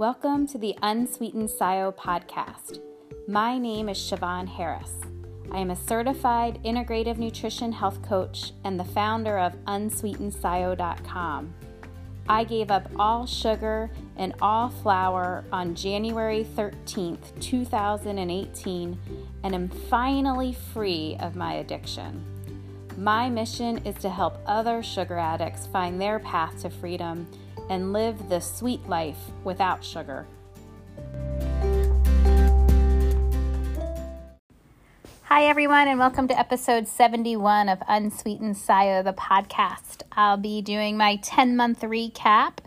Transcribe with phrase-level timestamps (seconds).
[0.00, 2.80] Welcome to the Unsweetened SIO podcast.
[3.28, 4.94] My name is Siobhan Harris.
[5.52, 11.54] I am a certified integrative nutrition health coach and the founder of unsweetenedsio.com.
[12.30, 18.98] I gave up all sugar and all flour on January 13th, 2018,
[19.44, 22.24] and am finally free of my addiction.
[22.96, 27.28] My mission is to help other sugar addicts find their path to freedom
[27.70, 30.26] and live the sweet life without sugar.
[35.22, 40.02] Hi, everyone, and welcome to episode 71 of Unsweetened SIO, the podcast.
[40.10, 42.58] I'll be doing my 10 month recap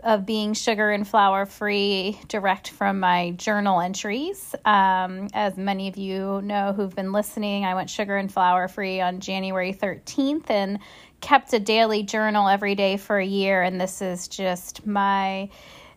[0.00, 4.54] of being sugar and flour free direct from my journal entries.
[4.66, 9.00] Um, as many of you know who've been listening, I went sugar and flour free
[9.00, 10.78] on January 13th and
[11.24, 13.62] kept a daily journal every day for a year.
[13.62, 15.48] And this is just my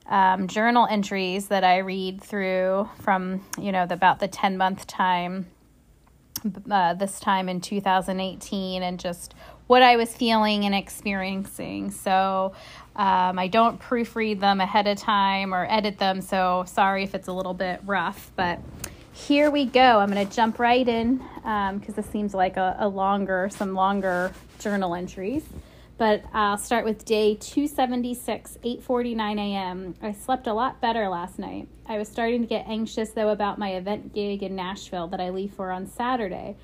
[0.06, 4.88] um, journal entries that I read through from, you know, the, about the 10 month
[4.88, 5.48] time.
[6.70, 9.34] Uh, this time in 2018 and just
[9.66, 11.90] what I was feeling and experiencing.
[11.92, 12.54] So
[12.96, 17.28] um, I don't proofread them ahead of time or edit them, so sorry if it's
[17.28, 18.60] a little bit rough, but
[19.18, 20.00] here we go.
[20.00, 23.74] I'm going to jump right in because um, this seems like a, a, longer, some
[23.74, 25.44] longer journal entries.
[25.98, 29.96] But I'll start with day 276, 8:49 a.m.
[30.04, 31.68] I slept a lot better last night.
[31.88, 35.32] I was starting to get anxious though about my event gig in Nashville that I
[35.32, 36.56] leave for on Saturday.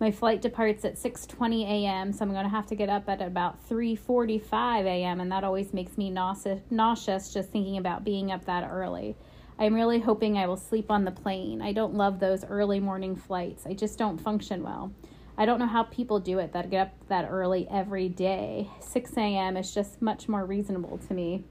[0.00, 3.22] My flight departs at 6:20 a.m., so I'm going to have to get up at
[3.22, 5.20] about 3:45 a.m.
[5.20, 9.14] and that always makes me nauseous just thinking about being up that early.
[9.60, 11.60] I'm really hoping I will sleep on the plane.
[11.60, 13.66] I don't love those early morning flights.
[13.66, 14.90] I just don't function well.
[15.36, 18.70] I don't know how people do it that get up that early every day.
[18.80, 19.58] 6 a.m.
[19.58, 21.44] is just much more reasonable to me.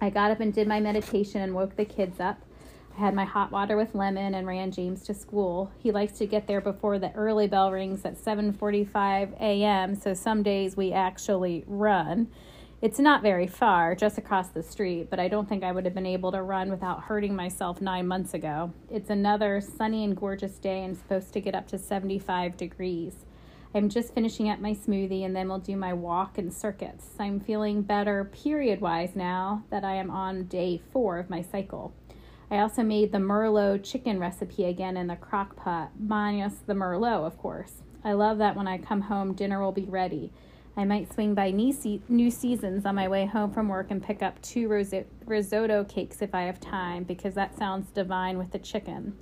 [0.00, 2.42] I got up and did my meditation and woke the kids up.
[2.96, 5.70] I had my hot water with lemon and ran James to school.
[5.78, 10.42] He likes to get there before the early bell rings at 7:45 a.m., so some
[10.42, 12.28] days we actually run.
[12.86, 15.94] It's not very far, just across the street, but I don't think I would have
[15.94, 18.72] been able to run without hurting myself 9 months ago.
[18.88, 23.24] It's another sunny and gorgeous day and supposed to get up to 75 degrees.
[23.74, 27.08] I'm just finishing up my smoothie and then we'll do my walk and circuits.
[27.18, 31.92] I'm feeling better period wise now that I am on day four of my cycle.
[32.52, 37.26] I also made the Merlot chicken recipe again in the crock pot, minus the Merlot,
[37.26, 37.82] of course.
[38.04, 40.30] I love that when I come home, dinner will be ready.
[40.78, 41.72] I might swing by New,
[42.30, 46.42] Seasons on my way home from work and pick up two risotto cakes if I
[46.42, 49.16] have time, because that sounds divine with the chicken.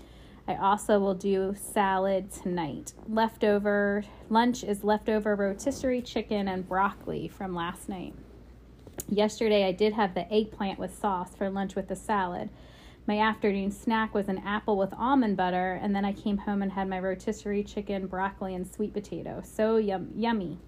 [0.48, 2.92] I also will do salad tonight.
[3.08, 8.14] Leftover lunch is leftover rotisserie chicken and broccoli from last night.
[9.08, 12.50] Yesterday I did have the eggplant with sauce for lunch with the salad.
[13.06, 16.72] My afternoon snack was an apple with almond butter, and then I came home and
[16.72, 19.40] had my rotisserie chicken, broccoli, and sweet potato.
[19.44, 20.58] So yum- yummy.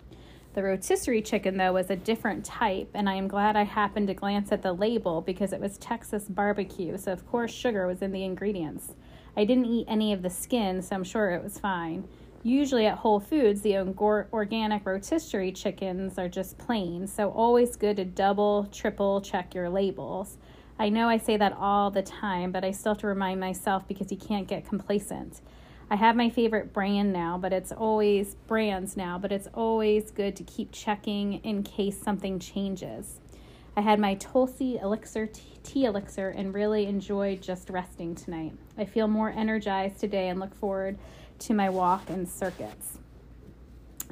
[0.57, 4.15] The rotisserie chicken, though, was a different type, and I am glad I happened to
[4.15, 8.11] glance at the label because it was Texas barbecue, so of course sugar was in
[8.11, 8.95] the ingredients.
[9.37, 12.09] I didn't eat any of the skin, so I'm sure it was fine.
[12.43, 18.07] Usually at Whole Foods, the organic rotisserie chickens are just plain, so always good to
[18.07, 20.39] double, triple check your labels.
[20.79, 23.87] I know I say that all the time, but I still have to remind myself
[23.87, 25.43] because you can't get complacent.
[25.89, 30.35] I have my favorite brand now, but it's always brands now, but it's always good
[30.37, 33.21] to keep checking in case something changes.
[33.77, 35.29] I had my Tulsi elixir
[35.63, 38.55] tea elixir and really enjoyed just resting tonight.
[38.77, 40.99] I feel more energized today and look forward
[41.41, 42.99] to my walk and circuits.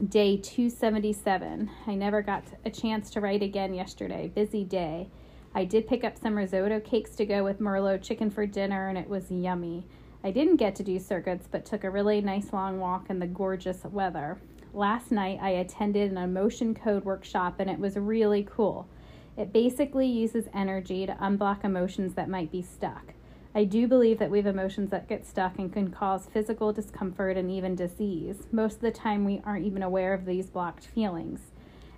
[0.08, 1.70] Day 277.
[1.86, 4.30] I never got a chance to write again yesterday.
[4.32, 5.08] Busy day.
[5.54, 8.98] I did pick up some risotto cakes to go with Merlot chicken for dinner, and
[8.98, 9.86] it was yummy.
[10.24, 13.26] I didn't get to do circuits, but took a really nice long walk in the
[13.26, 14.38] gorgeous weather.
[14.72, 18.88] Last night, I attended an emotion code workshop, and it was really cool.
[19.36, 23.12] It basically uses energy to unblock emotions that might be stuck.
[23.54, 27.36] I do believe that we have emotions that get stuck and can cause physical discomfort
[27.36, 28.46] and even disease.
[28.50, 31.52] Most of the time, we aren't even aware of these blocked feelings.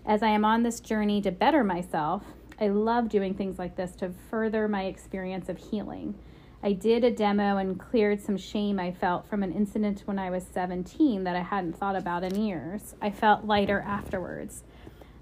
[0.05, 2.25] As I am on this journey to better myself,
[2.61, 6.17] I love doing things like this to further my experience of healing.
[6.67, 10.31] I did a demo and cleared some shame I felt from an incident when I
[10.31, 12.97] was 17 that I hadn't thought about in years.
[13.01, 14.65] I felt lighter afterwards.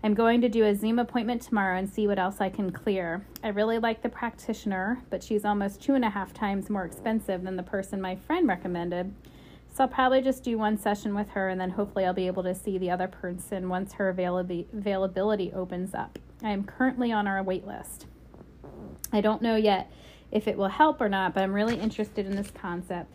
[0.03, 3.27] I'm going to do a Zoom appointment tomorrow and see what else I can clear.
[3.43, 7.43] I really like the practitioner, but she's almost two and a half times more expensive
[7.43, 9.15] than the person my friend recommended.
[9.75, 12.45] So I'll probably just do one session with her and then hopefully I'll be able
[12.45, 16.19] to see the other person once her availability opens up.
[16.43, 18.07] I am currently on our wait list.
[19.13, 19.93] I don't know yet
[20.35, 23.11] if it will help or not, but I'm really interested in this concept.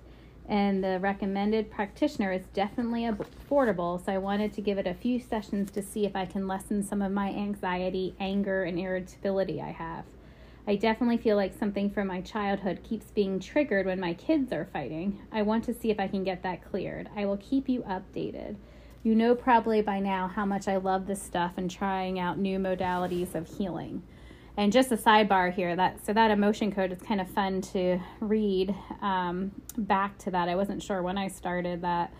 [0.47, 5.19] And the recommended practitioner is definitely affordable, so I wanted to give it a few
[5.19, 9.71] sessions to see if I can lessen some of my anxiety, anger, and irritability I
[9.71, 10.05] have.
[10.65, 14.69] I definitely feel like something from my childhood keeps being triggered when my kids are
[14.71, 15.19] fighting.
[15.31, 17.09] I want to see if I can get that cleared.
[17.15, 18.55] I will keep you updated.
[19.03, 22.59] You know probably by now how much I love this stuff and trying out new
[22.59, 24.03] modalities of healing.
[24.59, 27.97] And just a sidebar here, that so that emotion code is kind of fun to
[28.19, 30.49] read um, back to that.
[30.49, 32.13] I wasn't sure when I started that,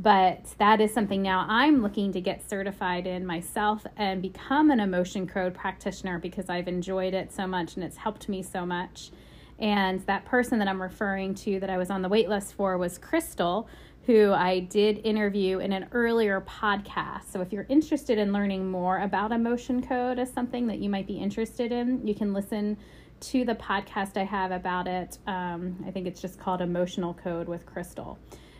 [0.00, 4.80] but that is something now I'm looking to get certified in myself and become an
[4.80, 9.12] emotion code practitioner because I've enjoyed it so much and it's helped me so much.
[9.60, 12.76] And that person that I'm referring to that I was on the wait list for
[12.76, 13.68] was Crystal,
[14.06, 17.32] who I did interview in an earlier podcast.
[17.32, 21.06] So if you're interested in learning more about emotion code as something that you might
[21.06, 22.76] be interested in, you can listen
[23.20, 25.18] to the podcast I have about it.
[25.26, 28.18] Um, I think it's just called Emotional Code with Crystal.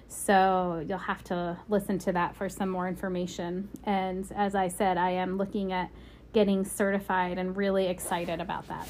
[0.09, 3.69] So you'll have to listen to that for some more information.
[3.85, 5.91] And as I said, I am looking at
[6.33, 8.89] getting certified and really excited about that.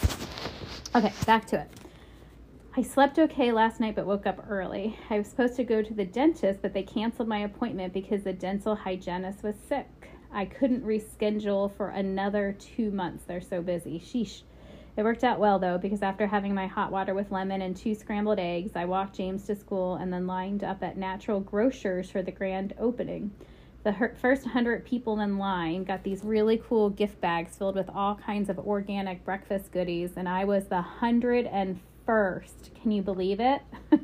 [0.95, 1.84] Okay, back to it.
[2.77, 4.99] I slept okay last night but woke up early.
[5.09, 8.33] I was supposed to go to the dentist, but they canceled my appointment because the
[8.33, 10.11] dental hygienist was sick.
[10.33, 13.23] I couldn't reschedule for another two months.
[13.25, 14.01] They're so busy.
[14.01, 14.43] Sheesh.
[14.97, 17.95] It worked out well though, because after having my hot water with lemon and two
[17.95, 22.23] scrambled eggs, I walked James to school and then lined up at Natural Grocers for
[22.23, 23.31] the grand opening.
[23.85, 28.17] The first 100 people in line got these really cool gift bags filled with all
[28.17, 32.71] kinds of organic breakfast goodies, and I was the 101st first.
[32.81, 33.63] Can you believe it?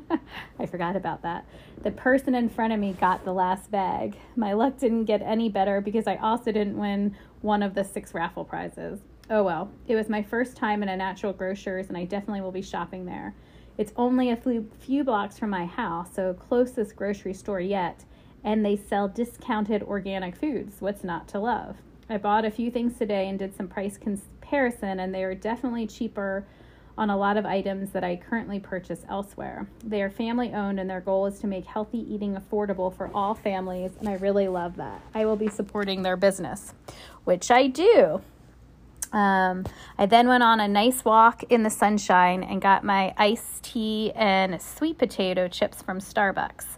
[0.59, 1.45] I forgot about that.
[1.83, 4.17] The person in front of me got the last bag.
[4.35, 8.13] My luck didn't get any better because I also didn't win one of the six
[8.13, 8.99] raffle prizes.
[9.29, 12.51] Oh well, it was my first time in a natural grocer's and I definitely will
[12.51, 13.33] be shopping there.
[13.77, 18.03] It's only a few blocks from my house, so closest grocery store yet,
[18.43, 20.75] and they sell discounted organic foods.
[20.81, 21.77] What's not to love?
[22.09, 25.87] I bought a few things today and did some price comparison, and they are definitely
[25.87, 26.45] cheaper
[26.97, 29.67] on a lot of items that I currently purchase elsewhere.
[29.83, 33.33] They are family owned and their goal is to make healthy eating affordable for all
[33.33, 35.01] families, and I really love that.
[35.13, 36.73] I will be supporting their business,
[37.23, 38.21] which I do.
[39.11, 39.65] Um,
[39.97, 44.11] I then went on a nice walk in the sunshine and got my iced tea
[44.15, 46.77] and sweet potato chips from Starbucks.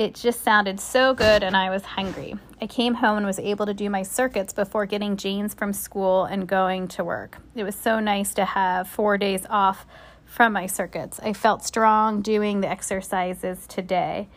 [0.00, 2.34] It just sounded so good, and I was hungry.
[2.62, 6.24] I came home and was able to do my circuits before getting James from school
[6.24, 7.36] and going to work.
[7.54, 9.84] It was so nice to have four days off
[10.24, 11.20] from my circuits.
[11.22, 14.30] I felt strong doing the exercises today.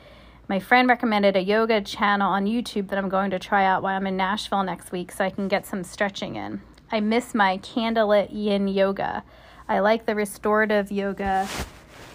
[0.50, 3.95] My friend recommended a yoga channel on YouTube that I'm going to try out while
[3.95, 6.62] I'm in Nashville next week so I can get some stretching in.
[6.92, 9.24] I miss my candlelit yin yoga.
[9.69, 11.48] I like the restorative yoga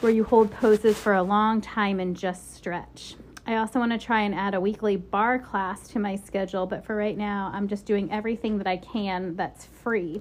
[0.00, 3.16] where you hold poses for a long time and just stretch.
[3.48, 6.84] I also want to try and add a weekly barre class to my schedule, but
[6.84, 10.20] for right now, I'm just doing everything that I can that's free.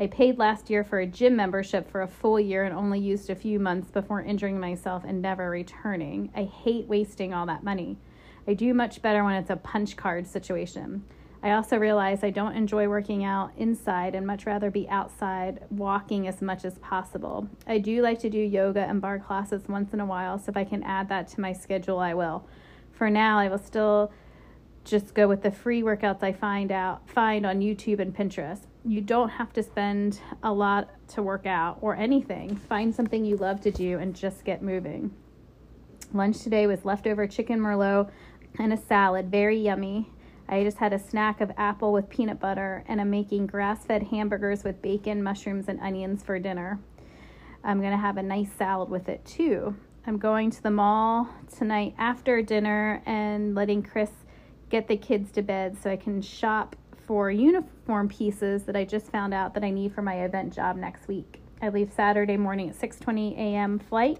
[0.00, 3.28] I paid last year for a gym membership for a full year and only used
[3.28, 6.32] a few months before injuring myself and never returning.
[6.34, 7.98] I hate wasting all that money.
[8.48, 11.04] I do much better when it's a punch card situation.
[11.42, 16.26] I also realize I don't enjoy working out inside and much rather be outside walking
[16.26, 17.48] as much as possible.
[17.66, 20.56] I do like to do yoga and barre classes once in a while, so if
[20.56, 22.46] I can add that to my schedule, I will
[22.92, 24.12] for now, I will still
[24.84, 28.66] just go with the free workouts I find out find on YouTube and Pinterest.
[28.84, 32.56] You don't have to spend a lot to work out or anything.
[32.56, 35.14] Find something you love to do and just get moving.
[36.12, 38.10] Lunch today was leftover chicken merlot
[38.58, 40.10] and a salad, very yummy.
[40.48, 44.64] I just had a snack of apple with peanut butter and I'm making grass-fed hamburgers
[44.64, 46.80] with bacon, mushrooms and onions for dinner.
[47.64, 49.76] I'm going to have a nice salad with it too.
[50.04, 54.10] I'm going to the mall tonight after dinner and letting Chris
[54.68, 56.74] get the kids to bed so I can shop
[57.06, 60.74] for uniform pieces that I just found out that I need for my event job
[60.74, 61.40] next week.
[61.62, 63.78] I leave Saturday morning at 6:20 a.m.
[63.78, 64.18] flight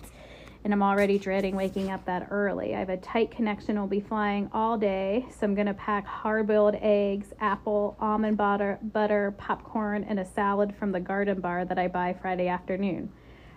[0.62, 2.76] and I'm already dreading waking up that early.
[2.76, 6.06] I have a tight connection, will be flying all day, so I'm going to pack
[6.06, 11.80] hard-boiled eggs, apple, almond butter, butter, popcorn and a salad from the garden bar that
[11.80, 13.10] I buy Friday afternoon.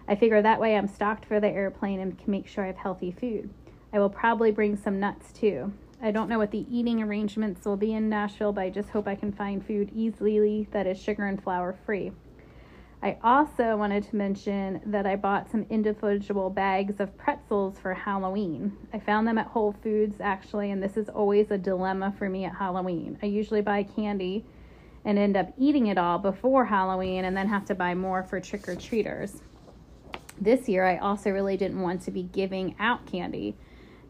[0.08, 2.78] I figure that way I'm stocked for the airplane and can make sure I have
[2.78, 3.50] healthy food.
[3.92, 5.74] I will probably bring some nuts too.
[6.02, 9.08] I don't know what the eating arrangements will be in Nashville, but I just hope
[9.08, 12.12] I can find food easily that is sugar and flour free.
[13.02, 18.76] I also wanted to mention that I bought some individual bags of pretzels for Halloween.
[18.94, 22.46] I found them at Whole Foods actually, and this is always a dilemma for me
[22.46, 23.18] at Halloween.
[23.22, 24.46] I usually buy candy
[25.04, 28.40] and end up eating it all before Halloween and then have to buy more for
[28.40, 29.42] trick or treaters.
[30.40, 33.56] This year I also really didn't want to be giving out candy.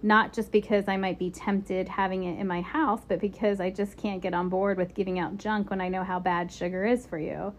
[0.03, 3.69] Not just because I might be tempted having it in my house, but because I
[3.69, 6.85] just can't get on board with giving out junk when I know how bad sugar
[6.85, 7.53] is for you.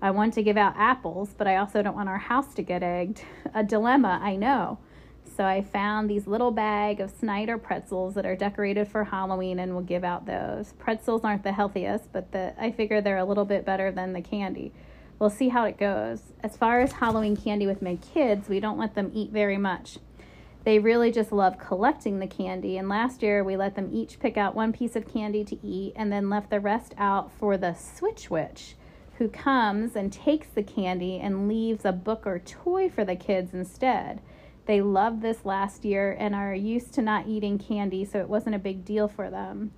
[0.00, 2.82] I want to give out apples, but I also don't want our house to get
[2.82, 3.22] egged.
[3.54, 4.78] A dilemma, I know.
[5.36, 9.72] So I found these little bag of Snyder pretzels that are decorated for Halloween and
[9.72, 10.74] we'll give out those.
[10.78, 14.20] Pretzels aren't the healthiest, but the, I figure they're a little bit better than the
[14.20, 14.72] candy.
[15.22, 16.20] We'll see how it goes.
[16.42, 19.98] As far as Halloween candy with my kids, we don't let them eat very much.
[20.64, 24.36] They really just love collecting the candy, and last year we let them each pick
[24.36, 27.74] out one piece of candy to eat and then left the rest out for the
[27.74, 28.74] Switch Witch,
[29.18, 33.54] who comes and takes the candy and leaves a book or toy for the kids
[33.54, 34.20] instead.
[34.66, 38.56] They loved this last year and are used to not eating candy, so it wasn't
[38.56, 39.70] a big deal for them.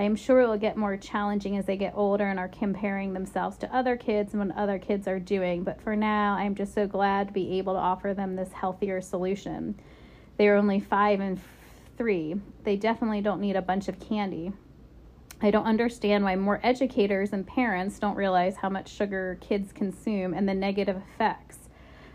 [0.00, 3.12] I am sure it will get more challenging as they get older and are comparing
[3.12, 6.54] themselves to other kids and what other kids are doing, but for now, I am
[6.54, 9.78] just so glad to be able to offer them this healthier solution.
[10.38, 11.38] They are only five and
[11.98, 12.36] three.
[12.64, 14.54] They definitely don't need a bunch of candy.
[15.42, 20.32] I don't understand why more educators and parents don't realize how much sugar kids consume
[20.32, 21.68] and the negative effects.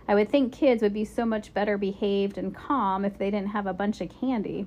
[0.07, 3.49] I would think kids would be so much better behaved and calm if they didn't
[3.49, 4.65] have a bunch of candy.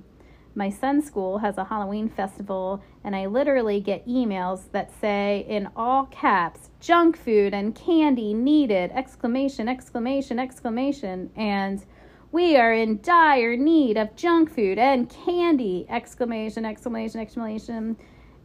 [0.59, 5.69] My son's school has a Halloween festival, and I literally get emails that say in
[5.77, 8.91] all caps, junk food and candy needed!
[8.93, 11.31] Exclamation, exclamation, exclamation.
[11.37, 11.87] And
[12.33, 15.87] we are in dire need of junk food and candy!
[15.89, 17.97] Exclamation, exclamation, exclamation.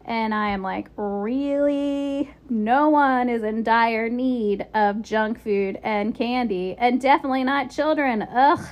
[0.04, 2.32] And I am like, really?
[2.48, 8.22] No one is in dire need of junk food and candy, and definitely not children.
[8.22, 8.64] Ugh.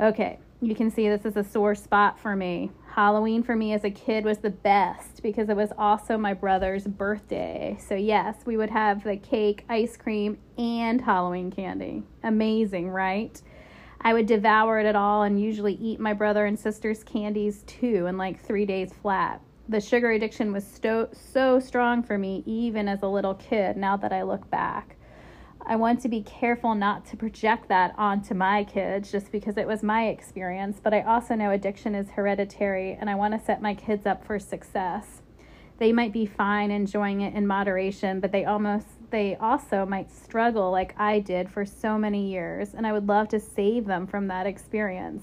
[0.00, 2.70] Okay, you can see this is a sore spot for me.
[2.86, 6.86] Halloween for me as a kid was the best because it was also my brother's
[6.86, 7.76] birthday.
[7.80, 12.02] So, yes, we would have the cake, ice cream, and Halloween candy.
[12.22, 13.40] Amazing, right?
[14.00, 18.16] I would devour it all and usually eat my brother and sister's candies too in
[18.16, 23.02] like three days flat the sugar addiction was sto- so strong for me even as
[23.02, 24.96] a little kid now that I look back.
[25.66, 29.66] I want to be careful not to project that onto my kids just because it
[29.66, 33.62] was my experience, but I also know addiction is hereditary and I want to set
[33.62, 35.22] my kids up for success.
[35.78, 40.70] They might be fine enjoying it in moderation, but they almost they also might struggle
[40.70, 44.26] like I did for so many years, and I would love to save them from
[44.28, 45.22] that experience.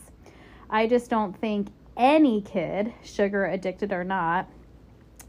[0.70, 1.68] I just don't think
[1.98, 4.50] any kid, sugar addicted or not,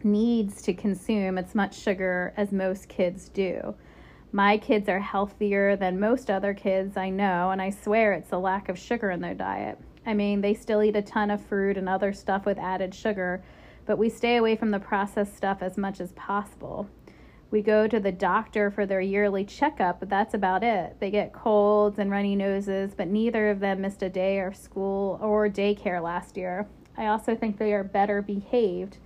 [0.05, 3.75] needs to consume as much sugar as most kids do.
[4.35, 8.41] My kids are healthier than most other kids I know, and I swear it's the
[8.41, 9.79] lack of sugar in their diet.
[10.07, 13.45] I mean, they still eat a ton of fruit and other stuff with added sugar,
[13.85, 16.89] but we stay away from the processed stuff as much as possible.
[17.51, 20.97] We go to the doctor for their yearly checkup, but that's about it.
[20.99, 25.19] They get colds and runny noses, but neither of them missed a day of school
[25.21, 26.67] or daycare last year.
[26.97, 28.97] I also think they are better behaved.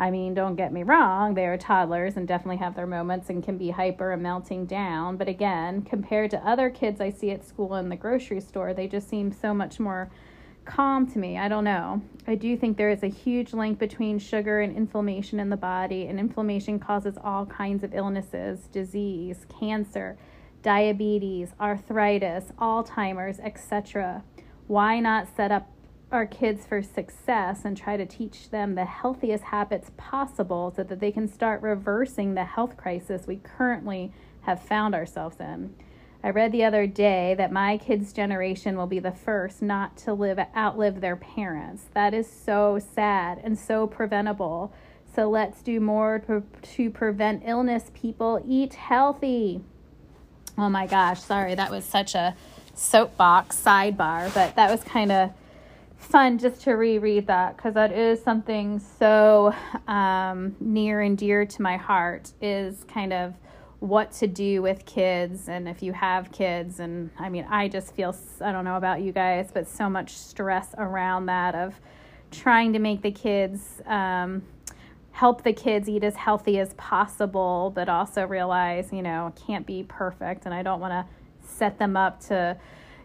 [0.00, 3.44] I mean, don't get me wrong, they are toddlers and definitely have their moments and
[3.44, 5.18] can be hyper and melting down.
[5.18, 8.88] But again, compared to other kids I see at school and the grocery store, they
[8.88, 10.10] just seem so much more
[10.64, 11.36] calm to me.
[11.36, 12.00] I don't know.
[12.26, 16.06] I do think there is a huge link between sugar and inflammation in the body,
[16.06, 20.16] and inflammation causes all kinds of illnesses, disease, cancer,
[20.62, 24.22] diabetes, arthritis, Alzheimer's, etc.
[24.66, 25.68] Why not set up
[26.12, 31.00] our kids for success and try to teach them the healthiest habits possible so that
[31.00, 34.12] they can start reversing the health crisis we currently
[34.42, 35.74] have found ourselves in?
[36.22, 40.12] I read the other day that my kids' generation will be the first not to
[40.12, 41.84] live outlive their parents.
[41.94, 44.72] That is so sad and so preventable.
[45.14, 46.42] So let's do more to,
[46.74, 47.90] to prevent illness.
[47.94, 49.62] People eat healthy.
[50.58, 52.36] Oh my gosh, sorry, that was such a
[52.74, 55.30] soapbox sidebar, but that was kind of
[56.00, 59.54] fun just to reread that because that is something so
[59.86, 62.32] um, near and dear to my heart.
[62.40, 63.34] Is kind of
[63.80, 67.94] what to do with kids and if you have kids and i mean i just
[67.94, 71.80] feel i don't know about you guys but so much stress around that of
[72.30, 74.42] trying to make the kids um,
[75.12, 79.82] help the kids eat as healthy as possible but also realize you know can't be
[79.88, 81.04] perfect and i don't want to
[81.48, 82.54] set them up to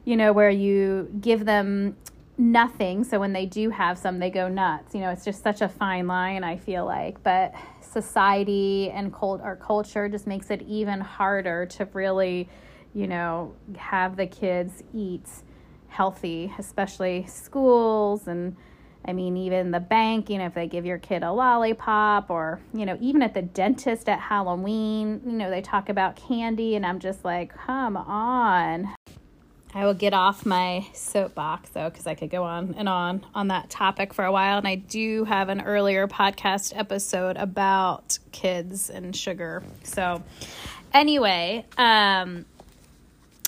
[0.03, 1.95] you know where you give them
[2.37, 3.03] nothing.
[3.03, 4.93] So when they do have some they go nuts.
[4.93, 7.21] You know it's just such a fine line i feel like.
[7.23, 12.49] But society and cult our culture just makes it even harder to really
[12.93, 15.27] you know have the kids eat
[15.87, 18.55] healthy especially schools and
[19.07, 22.59] I mean, even the bank, you know, if they give your kid a lollipop or,
[22.73, 26.83] you know, even at the dentist at Halloween, you know, they talk about candy, and
[26.85, 28.94] I'm just like, come on.
[29.75, 33.49] I will get off my soapbox though, because I could go on and on on
[33.49, 34.57] that topic for a while.
[34.57, 39.63] And I do have an earlier podcast episode about kids and sugar.
[39.83, 40.23] So,
[40.93, 42.45] anyway, um,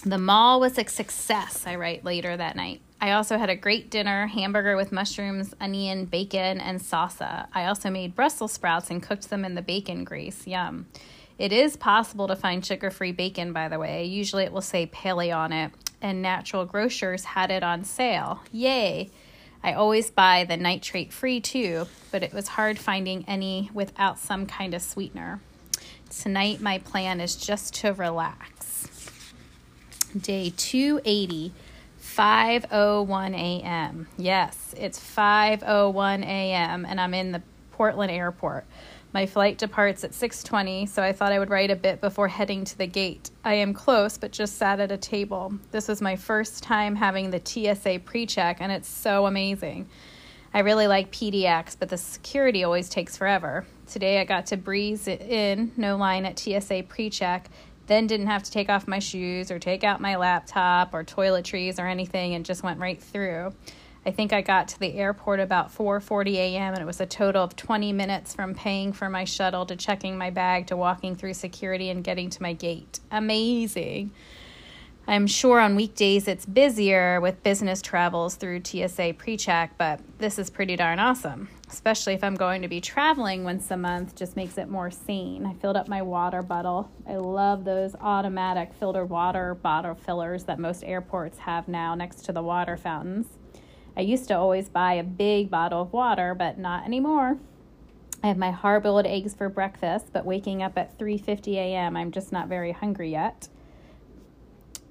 [0.03, 2.81] the mall was a success, I write later that night.
[2.99, 7.47] I also had a great dinner hamburger with mushrooms, onion, bacon, and salsa.
[7.53, 10.45] I also made Brussels sprouts and cooked them in the bacon grease.
[10.45, 10.87] Yum.
[11.37, 14.05] It is possible to find sugar free bacon, by the way.
[14.05, 18.41] Usually it will say paleo on it and Natural Grocers had it on sale.
[18.51, 19.09] Yay!
[19.63, 24.45] I always buy the nitrate free too, but it was hard finding any without some
[24.45, 25.41] kind of sweetener.
[26.09, 28.87] Tonight, my plan is just to relax.
[30.17, 31.51] Day 280,
[32.01, 34.07] 5:01 a.m.
[34.17, 36.85] Yes, it's 5:01 a.m.
[36.85, 37.41] and I'm in the
[37.73, 38.65] Portland airport.
[39.17, 42.63] My flight departs at 6:20, so I thought I would write a bit before heading
[42.65, 43.31] to the gate.
[43.43, 45.55] I am close, but just sat at a table.
[45.71, 49.89] This was my first time having the TSA pre-check and it's so amazing.
[50.53, 53.65] I really like PDX, but the security always takes forever.
[53.87, 57.49] Today I got to breeze in, no line at TSA pre-check,
[57.87, 61.79] then didn't have to take off my shoes or take out my laptop or toiletries
[61.79, 63.51] or anything and just went right through.
[64.07, 66.73] I think I got to the airport about 4:40 a.m.
[66.73, 70.17] and it was a total of 20 minutes from paying for my shuttle to checking
[70.17, 73.01] my bag to walking through security and getting to my gate.
[73.11, 74.11] Amazing.
[75.09, 80.49] I'm sure on weekdays it's busier with business travels through TSA PreCheck, but this is
[80.49, 81.49] pretty darn awesome.
[81.69, 85.45] Especially if I'm going to be traveling once a month, just makes it more sane.
[85.45, 86.89] I filled up my water bottle.
[87.05, 92.31] I love those automatic filtered water bottle fillers that most airports have now next to
[92.31, 93.36] the water fountains.
[93.97, 97.39] I used to always buy a big bottle of water, but not anymore.
[98.23, 102.31] I have my hard-boiled eggs for breakfast, but waking up at 3:50 a.m., I'm just
[102.31, 103.47] not very hungry yet.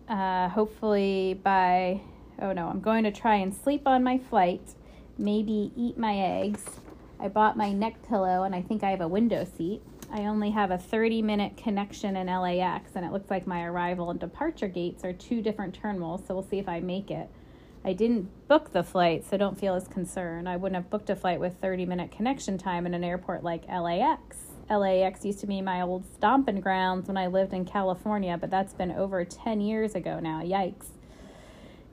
[0.08, 2.00] Uh, hopefully by
[2.40, 4.74] oh no, I'm going to try and sleep on my flight,
[5.16, 6.64] maybe eat my eggs.
[7.20, 9.82] I bought my neck pillow and I think I have a window seat.
[10.10, 14.10] I only have a 30 minute connection in LAX and it looks like my arrival
[14.10, 17.28] and departure gates are two different terminals, so we'll see if I make it.
[17.86, 20.48] I didn't book the flight, so don't feel as concerned.
[20.48, 23.68] I wouldn't have booked a flight with 30 minute connection time in an airport like
[23.68, 24.38] LAX.
[24.68, 28.72] LAX used to be my old stomping grounds when I lived in California, but that's
[28.72, 30.42] been over 10 years ago now.
[30.42, 30.88] Yikes.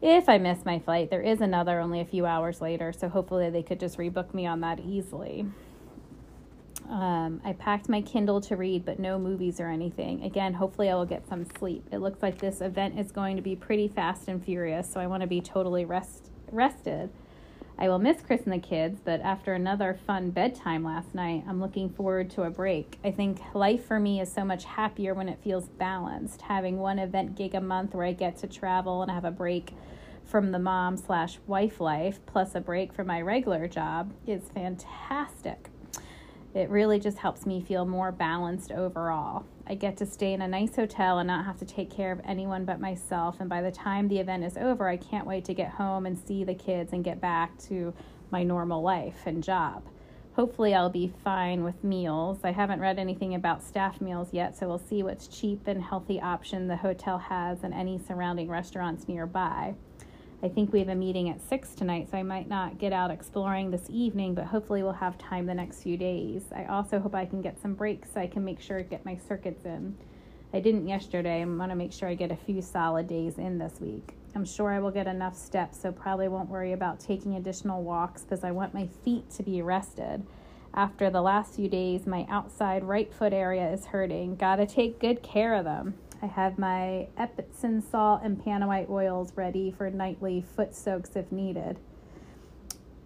[0.02, 3.52] If I miss my flight, there is another only a few hours later, so hopefully
[3.52, 5.46] they could just rebook me on that easily.
[6.90, 10.24] Um, I packed my Kindle to read, but no movies or anything.
[10.24, 11.88] Again, hopefully, I will get some sleep.
[11.92, 15.08] It looks like this event is going to be pretty fast and furious, so I
[15.08, 17.10] want to be totally rest rested.
[17.78, 21.60] I will miss Chris and the kids, but after another fun bedtime last night, I'm
[21.60, 23.00] looking forward to a break.
[23.04, 26.44] I think life for me is so much happier when it feels balanced.
[26.44, 29.74] Having one event gig a month where I get to travel and have a break
[30.24, 35.70] from the mom slash wife life, plus a break from my regular job, is fantastic.
[36.54, 39.46] It really just helps me feel more balanced overall.
[39.66, 42.22] I get to stay in a nice hotel and not have to take care of
[42.24, 43.38] anyone but myself.
[43.40, 46.18] And by the time the event is over, I can't wait to get home and
[46.18, 47.94] see the kids and get back to
[48.30, 49.84] my normal life and job.
[50.36, 52.40] Hopefully, I'll be fine with meals.
[52.44, 56.20] I haven't read anything about staff meals yet, so we'll see what's cheap and healthy
[56.20, 59.76] option the hotel has and any surrounding restaurants nearby.
[60.44, 63.12] I think we have a meeting at 6 tonight, so I might not get out
[63.12, 66.44] exploring this evening, but hopefully we'll have time the next few days.
[66.54, 69.06] I also hope I can get some breaks so I can make sure to get
[69.06, 69.96] my circuits in.
[70.54, 71.42] I didn't yesterday.
[71.42, 74.16] I want to make sure I get a few solid days in this week.
[74.36, 78.24] I'm sure I will get enough steps, so probably won't worry about taking additional walks
[78.24, 80.26] because I want my feet to be rested.
[80.74, 84.36] After the last few days, my outside right foot area is hurting.
[84.36, 85.94] Gotta take good care of them.
[86.24, 91.80] I have my Epsom salt and Panaway oils ready for nightly foot soaks if needed.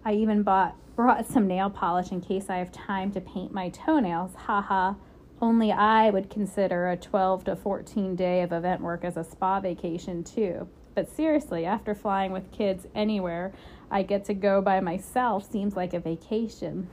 [0.04, 3.70] I even bought brought some nail polish in case I have time to paint my
[3.70, 4.36] toenails.
[4.36, 4.94] Haha.
[5.42, 9.58] Only I would consider a 12 to 14 day of event work as a spa
[9.58, 10.68] vacation too.
[10.94, 13.52] But seriously, after flying with kids anywhere,
[13.90, 16.88] I get to go by myself seems like a vacation.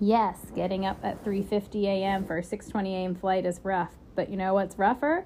[0.00, 2.24] Yes, getting up at 3:50 a.m.
[2.24, 3.14] for a 6:20 a.m.
[3.14, 5.24] flight is rough, but you know what's rougher?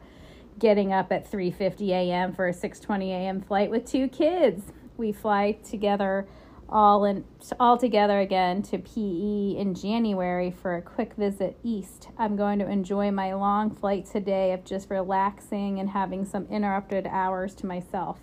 [0.59, 2.33] getting up at 3:50 a.m.
[2.33, 3.41] for a 6:20 a.m.
[3.41, 4.73] flight with two kids.
[4.97, 6.27] We fly together
[6.69, 7.25] all in
[7.61, 12.09] all together again to PE in January for a quick visit east.
[12.19, 17.07] I'm going to enjoy my long flight today of just relaxing and having some interrupted
[17.07, 18.21] hours to myself.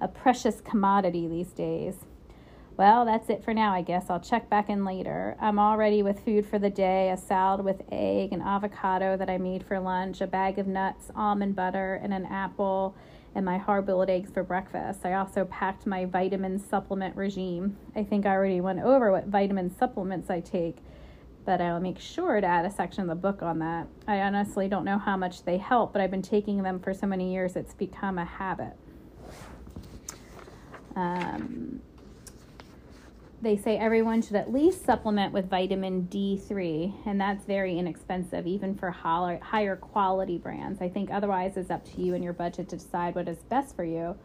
[0.00, 2.04] A precious commodity these days.
[2.76, 4.10] Well, that's it for now, I guess.
[4.10, 5.34] I'll check back in later.
[5.40, 9.30] I'm all ready with food for the day a salad with egg and avocado that
[9.30, 12.94] I made for lunch, a bag of nuts, almond butter, and an apple,
[13.34, 15.06] and my hard boiled eggs for breakfast.
[15.06, 17.78] I also packed my vitamin supplement regime.
[17.94, 20.76] I think I already went over what vitamin supplements I take,
[21.46, 23.86] but I'll make sure to add a section of the book on that.
[24.06, 27.06] I honestly don't know how much they help, but I've been taking them for so
[27.06, 28.76] many years it's become a habit.
[30.94, 31.80] Um,
[33.42, 38.74] they say everyone should at least supplement with vitamin D3, and that's very inexpensive, even
[38.74, 40.80] for higher quality brands.
[40.80, 43.76] I think otherwise it's up to you and your budget to decide what is best
[43.76, 44.16] for you.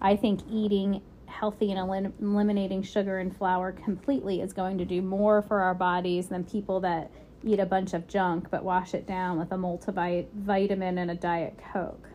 [0.00, 5.02] I think eating healthy and elim- eliminating sugar and flour completely is going to do
[5.02, 7.10] more for our bodies than people that
[7.44, 11.58] eat a bunch of junk but wash it down with a multivitamin and a diet
[11.72, 12.08] coke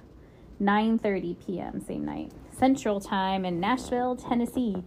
[0.61, 1.81] 9:30 p.m.
[1.81, 4.83] same night central time in nashville tennessee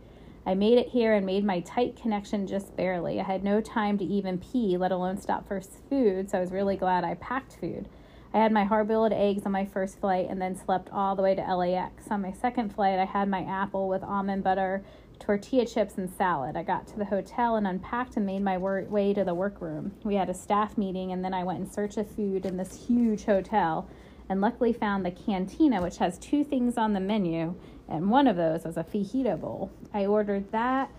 [0.47, 3.19] I made it here and made my tight connection just barely.
[3.19, 6.53] I had no time to even pee, let alone stop for food, so I was
[6.53, 7.89] really glad I packed food.
[8.35, 11.23] I had my hard boiled eggs on my first flight and then slept all the
[11.23, 12.09] way to LAX.
[12.11, 14.85] On my second flight, I had my apple with almond butter,
[15.19, 16.57] tortilla chips, and salad.
[16.57, 19.93] I got to the hotel and unpacked and made my way to the workroom.
[20.03, 22.87] We had a staff meeting, and then I went in search of food in this
[22.87, 23.89] huge hotel
[24.29, 27.55] and luckily found the cantina, which has two things on the menu
[27.89, 29.71] and one of those was a fajita bowl.
[29.93, 30.91] I ordered that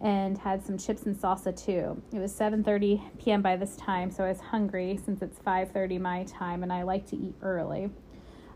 [0.00, 2.00] and had some chips and salsa too.
[2.12, 3.42] It was 7:30 p.m.
[3.42, 7.06] by this time, so I was hungry since it's 5:30 my time and I like
[7.06, 7.90] to eat early.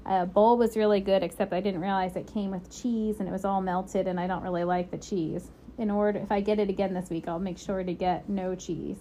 [0.05, 3.33] A bowl was really good except I didn't realize it came with cheese and it
[3.33, 5.51] was all melted and I don't really like the cheese.
[5.79, 8.55] In order if I get it again this week, I'll make sure to get no
[8.55, 8.99] cheese.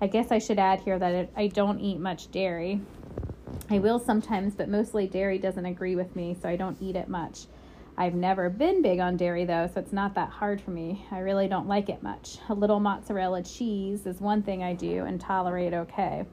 [0.00, 2.80] I guess I should add here that I don't eat much dairy.
[3.70, 7.08] I will sometimes, but mostly dairy doesn't agree with me, so I don't eat it
[7.08, 7.46] much.
[7.96, 11.06] I've never been big on dairy though, so it's not that hard for me.
[11.12, 12.38] I really don't like it much.
[12.48, 16.24] A little mozzarella cheese is one thing I do and tolerate okay.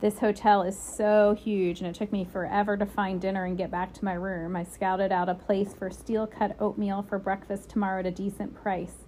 [0.00, 3.70] This hotel is so huge and it took me forever to find dinner and get
[3.70, 4.54] back to my room.
[4.56, 8.54] I scouted out a place for steel cut oatmeal for breakfast tomorrow at a decent
[8.54, 9.06] price.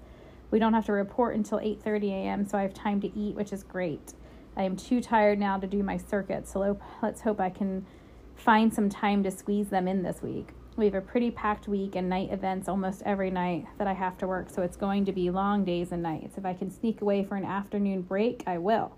[0.51, 3.53] We don't have to report until 8:30 a.m., so I have time to eat, which
[3.53, 4.15] is great.
[4.57, 7.87] I am too tired now to do my circuits, so let's hope I can
[8.35, 10.51] find some time to squeeze them in this week.
[10.75, 14.17] We have a pretty packed week and night events almost every night that I have
[14.19, 16.39] to work, so it's going to be long days and nights.
[16.39, 18.97] If I can sneak away for an afternoon break, I will.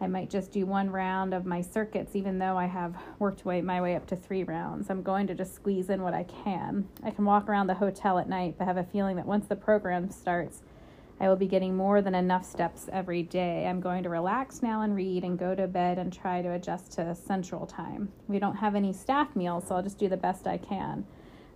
[0.00, 3.60] I might just do one round of my circuits, even though I have worked way,
[3.60, 4.88] my way up to three rounds.
[4.88, 6.88] I'm going to just squeeze in what I can.
[7.02, 9.56] I can walk around the hotel at night, but have a feeling that once the
[9.56, 10.62] program starts,
[11.20, 13.66] I will be getting more than enough steps every day.
[13.66, 16.92] I'm going to relax now and read and go to bed and try to adjust
[16.92, 18.10] to central time.
[18.26, 21.06] We don't have any staff meals, so I'll just do the best I can.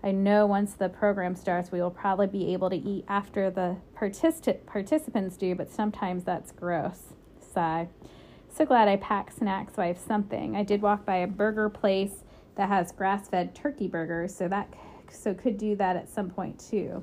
[0.03, 3.79] I know once the program starts, we will probably be able to eat after the
[3.97, 7.15] particip- participants do, but sometimes that's gross.
[7.41, 7.89] Sigh.
[8.51, 10.55] So glad I packed snacks so I have something.
[10.57, 12.23] I did walk by a burger place
[12.57, 14.69] that has grass-fed turkey burgers, so that
[15.11, 17.03] so could do that at some point too.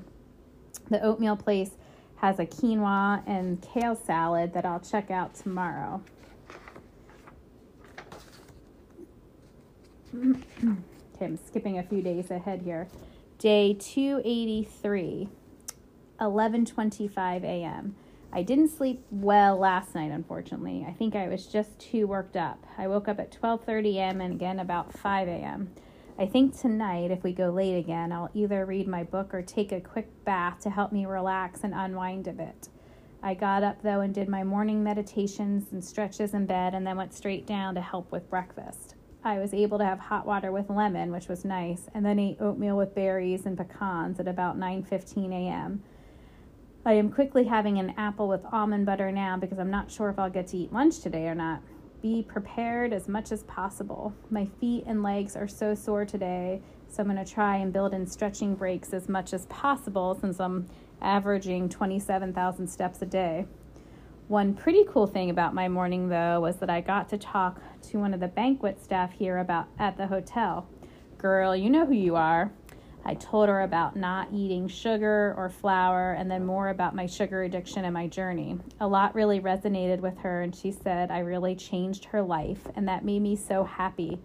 [0.88, 1.76] The oatmeal place
[2.22, 6.00] has a quinoa and kale salad that I'll check out tomorrow.
[10.16, 10.36] okay,
[11.20, 12.86] I'm skipping a few days ahead here.
[13.38, 15.28] Day 283,
[16.20, 17.96] 11:25 a.m.
[18.32, 20.86] I didn't sleep well last night, unfortunately.
[20.88, 22.64] I think I was just too worked up.
[22.78, 24.20] I woke up at 12:30 a.m.
[24.20, 25.72] and again about 5 a.m.
[26.18, 29.72] I think tonight, if we go late again, I'll either read my book or take
[29.72, 32.68] a quick bath to help me relax and unwind a bit.
[33.22, 36.98] I got up though and did my morning meditations and stretches in bed and then
[36.98, 38.94] went straight down to help with breakfast.
[39.24, 42.40] I was able to have hot water with lemon, which was nice, and then ate
[42.40, 45.82] oatmeal with berries and pecans at about 9:15 a.m.
[46.84, 50.18] I am quickly having an apple with almond butter now because I'm not sure if
[50.18, 51.62] I'll get to eat lunch today or not
[52.02, 54.12] be prepared as much as possible.
[54.28, 57.94] My feet and legs are so sore today, so I'm going to try and build
[57.94, 60.68] in stretching breaks as much as possible since I'm
[61.00, 63.46] averaging 27,000 steps a day.
[64.28, 67.60] One pretty cool thing about my morning though was that I got to talk
[67.90, 70.68] to one of the banquet staff here about at the hotel.
[71.18, 72.50] Girl, you know who you are.
[73.04, 77.42] I told her about not eating sugar or flour and then more about my sugar
[77.42, 78.58] addiction and my journey.
[78.80, 82.86] A lot really resonated with her, and she said I really changed her life, and
[82.88, 84.20] that made me so happy.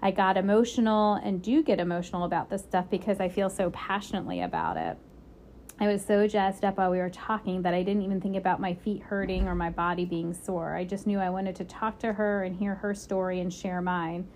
[0.00, 4.40] I got emotional and do get emotional about this stuff because I feel so passionately
[4.40, 4.96] about it.
[5.80, 8.60] I was so jazzed up while we were talking that I didn't even think about
[8.60, 10.74] my feet hurting or my body being sore.
[10.74, 13.80] I just knew I wanted to talk to her and hear her story and share
[13.80, 14.26] mine.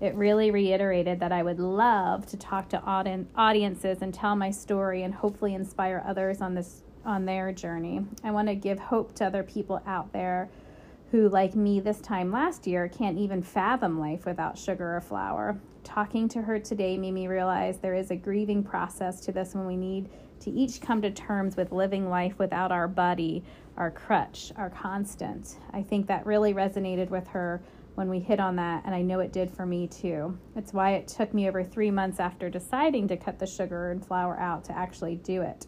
[0.00, 4.50] It really reiterated that I would love to talk to audi- audiences and tell my
[4.50, 8.04] story and hopefully inspire others on this on their journey.
[8.22, 10.50] I want to give hope to other people out there
[11.10, 15.58] who, like me this time last year, can't even fathom life without sugar or flour.
[15.82, 19.66] Talking to her today made me realize there is a grieving process to this when
[19.66, 20.08] we need
[20.40, 23.42] to each come to terms with living life without our buddy,
[23.76, 25.56] our crutch, our constant.
[25.72, 27.60] I think that really resonated with her
[27.94, 30.38] when we hit on that, and I know it did for me too.
[30.56, 34.04] It's why it took me over three months after deciding to cut the sugar and
[34.04, 35.66] flour out to actually do it.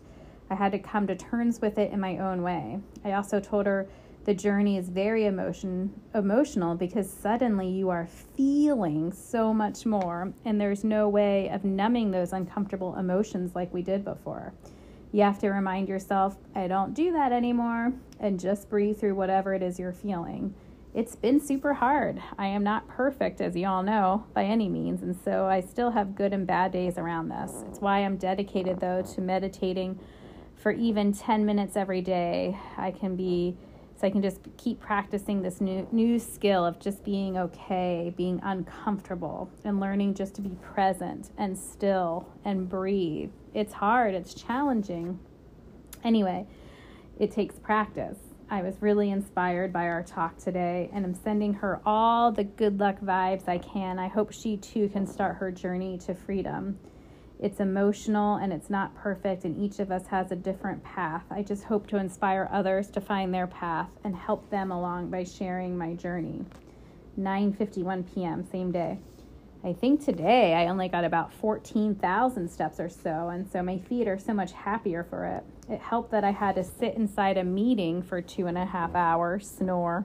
[0.50, 2.78] I had to come to terms with it in my own way.
[3.04, 3.88] I also told her
[4.24, 10.60] the journey is very emotion emotional because suddenly you are feeling so much more and
[10.60, 14.52] there's no way of numbing those uncomfortable emotions like we did before.
[15.10, 19.52] You have to remind yourself, I don't do that anymore, and just breathe through whatever
[19.52, 20.54] it is you're feeling.
[20.94, 22.22] It's been super hard.
[22.38, 25.90] I am not perfect, as you all know, by any means, and so I still
[25.92, 27.64] have good and bad days around this.
[27.66, 29.98] It's why I'm dedicated, though, to meditating
[30.54, 32.58] for even 10 minutes every day.
[32.76, 33.56] I can be
[33.98, 38.38] so I can just keep practicing this new new skill of just being okay, being
[38.42, 43.30] uncomfortable, and learning just to be present and still and breathe.
[43.54, 45.20] It's hard, it's challenging.
[46.04, 46.46] Anyway,
[47.18, 48.18] it takes practice.
[48.52, 52.78] I was really inspired by our talk today, and I'm sending her all the good
[52.78, 53.98] luck vibes I can.
[53.98, 56.78] I hope she too can start her journey to freedom.
[57.40, 61.24] It's emotional and it's not perfect, and each of us has a different path.
[61.30, 65.24] I just hope to inspire others to find their path and help them along by
[65.24, 66.44] sharing my journey.
[67.18, 68.46] 9:51 p.m.
[68.52, 68.98] same day.
[69.64, 74.08] I think today I only got about 14,000 steps or so, and so my feet
[74.08, 75.44] are so much happier for it.
[75.72, 78.96] It helped that I had to sit inside a meeting for two and a half
[78.96, 80.04] hours, snore.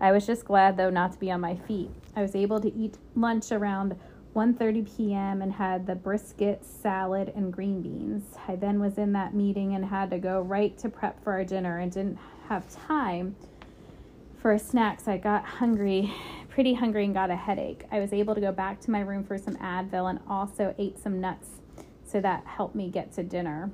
[0.00, 1.90] I was just glad, though, not to be on my feet.
[2.16, 3.94] I was able to eat lunch around
[4.34, 5.42] 1:30 p.m.
[5.42, 8.24] and had the brisket, salad, and green beans.
[8.48, 11.44] I then was in that meeting and had to go right to prep for our
[11.44, 13.36] dinner and didn't have time
[14.38, 15.06] for snacks.
[15.06, 16.12] I got hungry,
[16.54, 17.82] pretty hungry and got a headache.
[17.90, 21.00] I was able to go back to my room for some Advil and also ate
[21.00, 21.48] some nuts.
[22.06, 23.72] So that helped me get to dinner.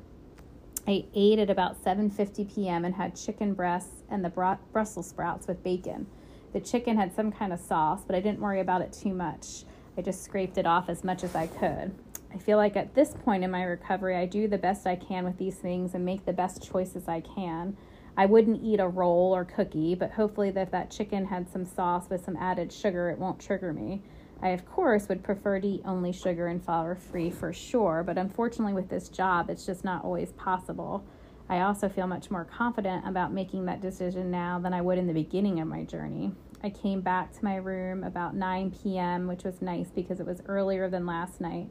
[0.89, 2.87] I ate at about 7:50 p.m.
[2.87, 6.07] and had chicken breasts and the Brussels sprouts with bacon.
[6.55, 9.65] The chicken had some kind of sauce, but I didn't worry about it too much.
[9.99, 11.95] I just scraped it off as much as I could.
[12.33, 15.27] I feel like at this point in my recovery, I do the best I can
[15.27, 17.77] with these things and make the best choices I can.
[18.17, 22.11] I wouldn't eat a roll or cookie, but hopefully, if that chicken had some sauce
[22.11, 24.03] with some added sugar, it won't trigger me.
[24.43, 28.19] I, of course, would prefer to eat only sugar and flour free for sure, but
[28.19, 31.05] unfortunately, with this job, it's just not always possible.
[31.49, 35.07] I also feel much more confident about making that decision now than I would in
[35.07, 36.33] the beginning of my journey.
[36.63, 40.43] I came back to my room about 9 p.m., which was nice because it was
[40.47, 41.69] earlier than last night,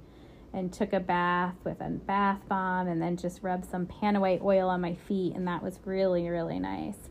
[0.54, 4.70] and took a bath with a bath bomb and then just rubbed some Panaway oil
[4.70, 7.10] on my feet, and that was really, really nice.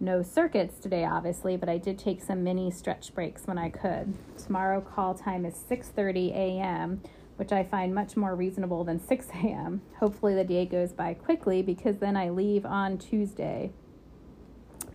[0.00, 4.14] No circuits today, obviously, but I did take some mini stretch breaks when I could.
[4.36, 7.00] Tomorrow call time is 6:30 a.m.,
[7.36, 9.82] which I find much more reasonable than 6 a.m.
[10.00, 13.72] Hopefully the day goes by quickly because then I leave on Tuesday,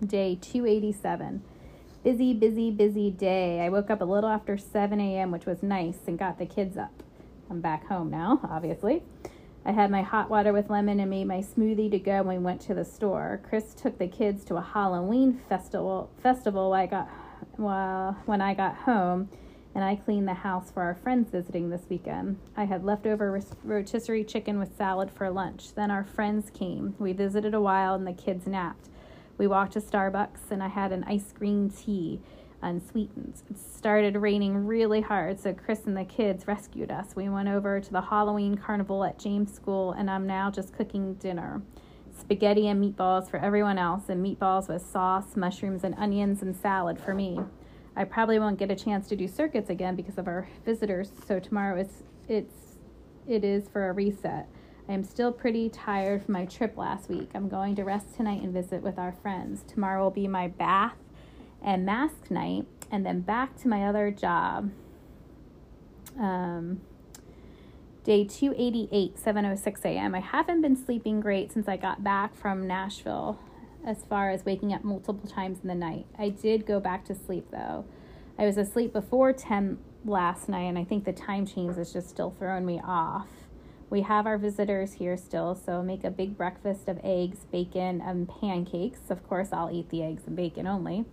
[0.05, 1.43] day 287
[2.03, 3.59] busy, busy, busy day.
[3.59, 6.77] I woke up a little after 7 a.m., which was nice, and got the kids
[6.77, 7.03] up.
[7.49, 9.03] I'm back home now, obviously.
[9.65, 12.43] I had my hot water with lemon and made my smoothie to go when we
[12.43, 13.41] went to the store.
[13.47, 17.09] Chris took the kids to a Halloween festival festival I got
[17.57, 19.29] well, when I got home,
[19.75, 22.37] and I cleaned the house for our friends visiting this weekend.
[22.55, 25.73] I had leftover rotisserie chicken with salad for lunch.
[25.75, 26.95] Then our friends came.
[26.97, 28.89] We visited a while and the kids napped.
[29.37, 32.19] We walked to Starbucks and I had an ice green tea
[32.61, 33.41] unsweetened.
[33.49, 37.15] It started raining really hard, so Chris and the kids rescued us.
[37.15, 41.15] We went over to the Halloween carnival at James School, and I'm now just cooking
[41.15, 41.61] dinner.
[42.17, 46.99] Spaghetti and meatballs for everyone else, and meatballs with sauce, mushrooms, and onions and salad
[46.99, 47.39] for me.
[47.95, 51.39] I probably won't get a chance to do circuits again because of our visitors, so
[51.39, 52.77] tomorrow is it's
[53.27, 54.47] it is for a reset.
[54.87, 57.29] I am still pretty tired from my trip last week.
[57.35, 59.63] I'm going to rest tonight and visit with our friends.
[59.67, 60.95] Tomorrow will be my bath
[61.61, 64.71] and mask night, and then back to my other job.
[66.19, 66.81] Um,
[68.03, 70.15] day 288, 7:06 a.m.
[70.15, 73.39] I haven't been sleeping great since I got back from Nashville
[73.85, 76.05] as far as waking up multiple times in the night.
[76.17, 77.85] I did go back to sleep though.
[78.37, 82.09] I was asleep before 10 last night and I think the time change is just
[82.09, 83.27] still throwing me off.
[83.89, 88.29] We have our visitors here still, so make a big breakfast of eggs, bacon, and
[88.29, 88.99] pancakes.
[89.09, 91.05] Of course, I'll eat the eggs and bacon only.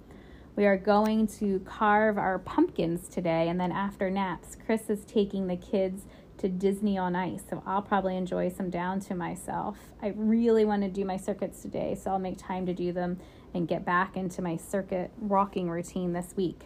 [0.57, 5.49] We are going to carve our pumpkins today, and then after naps, Chris is taking
[5.49, 6.05] the kids
[6.39, 9.77] to Disney on Ice, so I'll probably enjoy some down to myself.
[10.01, 13.19] I really want to do my circuits today, so I'll make time to do them
[13.53, 16.63] and get back into my circuit walking routine this week.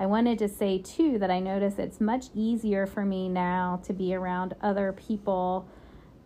[0.00, 3.92] I wanted to say too that I notice it's much easier for me now to
[3.92, 5.68] be around other people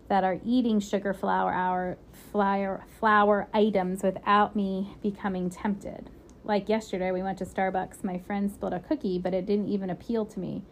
[0.06, 1.98] that are eating sugar flour our
[2.30, 6.10] flour flour items without me becoming tempted.
[6.46, 9.90] Like yesterday we went to Starbucks, my friend spilled a cookie, but it didn't even
[9.90, 10.62] appeal to me.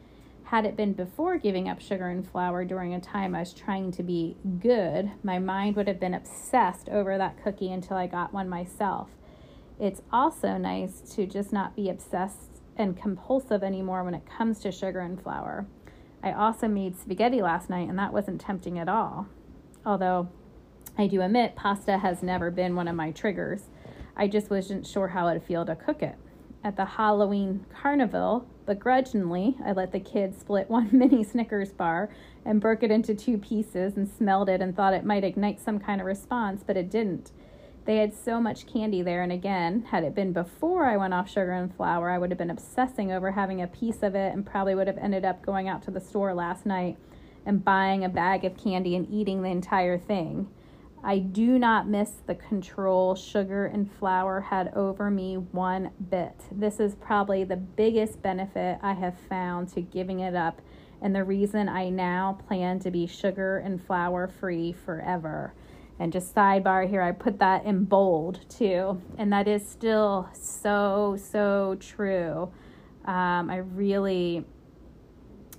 [0.44, 3.90] Had it been before giving up sugar and flour during a time I was trying
[3.92, 8.32] to be good, my mind would have been obsessed over that cookie until I got
[8.32, 9.08] one myself.
[9.80, 14.70] It's also nice to just not be obsessed and compulsive anymore when it comes to
[14.70, 15.66] sugar and flour.
[16.22, 19.26] I also made spaghetti last night, and that wasn't tempting at all.
[19.84, 20.28] Although
[20.96, 23.62] I do admit pasta has never been one of my triggers.
[24.16, 26.16] I just wasn't sure how it'd feel to cook it.
[26.62, 32.10] At the Halloween carnival, begrudgingly, I let the kids split one mini Snickers bar
[32.44, 35.78] and broke it into two pieces and smelled it and thought it might ignite some
[35.78, 37.32] kind of response, but it didn't.
[37.84, 41.28] They had so much candy there, and again, had it been before I went off
[41.28, 44.46] sugar and flour, I would have been obsessing over having a piece of it and
[44.46, 46.96] probably would have ended up going out to the store last night
[47.44, 50.48] and buying a bag of candy and eating the entire thing.
[51.06, 56.34] I do not miss the control sugar and flour had over me one bit.
[56.50, 60.62] This is probably the biggest benefit I have found to giving it up,
[61.02, 65.52] and the reason I now plan to be sugar and flour free forever.
[65.98, 69.00] And just sidebar here, I put that in bold too.
[69.18, 72.50] And that is still so, so true.
[73.04, 74.46] Um, I really,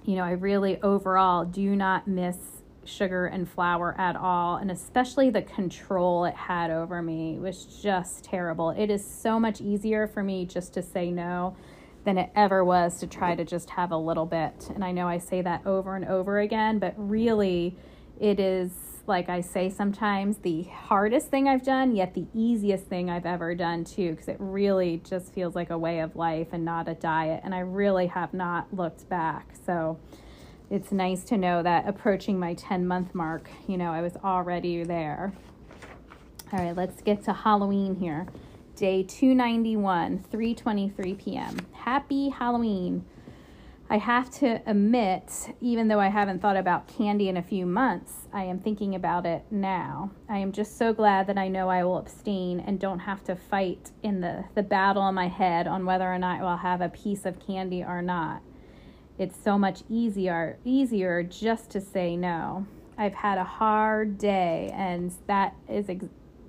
[0.05, 2.54] you know, I really overall do not miss
[2.85, 4.57] sugar and flour at all.
[4.57, 8.69] And especially the control it had over me was just terrible.
[8.71, 11.55] It is so much easier for me just to say no
[12.03, 14.69] than it ever was to try to just have a little bit.
[14.73, 17.75] And I know I say that over and over again, but really,
[18.19, 18.71] it is
[19.07, 23.53] like I say sometimes, the hardest thing I've done, yet the easiest thing I've ever
[23.53, 26.95] done too, because it really just feels like a way of life and not a
[26.95, 27.41] diet.
[27.43, 29.53] And I really have not looked back.
[29.65, 29.99] So
[30.69, 34.83] it's nice to know that approaching my 10 month mark, you know, I was already
[34.83, 35.33] there.
[36.51, 38.27] All right, let's get to Halloween here.
[38.75, 41.57] Day 291, 3:23 p.m.
[41.73, 43.05] Happy Halloween.
[43.89, 48.27] I have to admit, even though I haven't thought about candy in a few months,
[48.33, 50.09] I am thinking about it now.
[50.27, 53.35] I am just so glad that I know I will abstain and don't have to
[53.35, 56.89] fight in the, the battle in my head on whether or not I'll have a
[56.89, 58.41] piece of candy or not.
[59.17, 62.65] It's so much easier easier just to say no.
[62.97, 66.05] I've had a hard day and that is ex-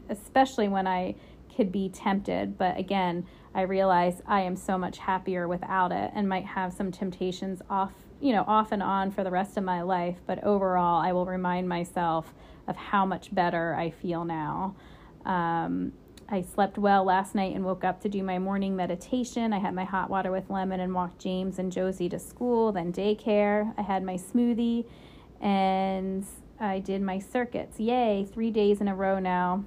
[0.08, 1.14] especially when I
[1.56, 6.28] could be tempted, but again, I realize I am so much happier without it and
[6.28, 9.80] might have some temptations off, you know, off and on for the rest of my
[9.80, 10.18] life.
[10.26, 12.34] But overall, I will remind myself
[12.68, 14.76] of how much better I feel now.
[15.24, 15.92] Um,
[16.28, 19.52] I slept well last night and woke up to do my morning meditation.
[19.52, 22.92] I had my hot water with lemon and walked James and Josie to school, then
[22.92, 23.72] daycare.
[23.78, 24.86] I had my smoothie
[25.40, 26.26] and
[26.58, 27.78] I did my circuits.
[27.78, 29.64] Yay, three days in a row now.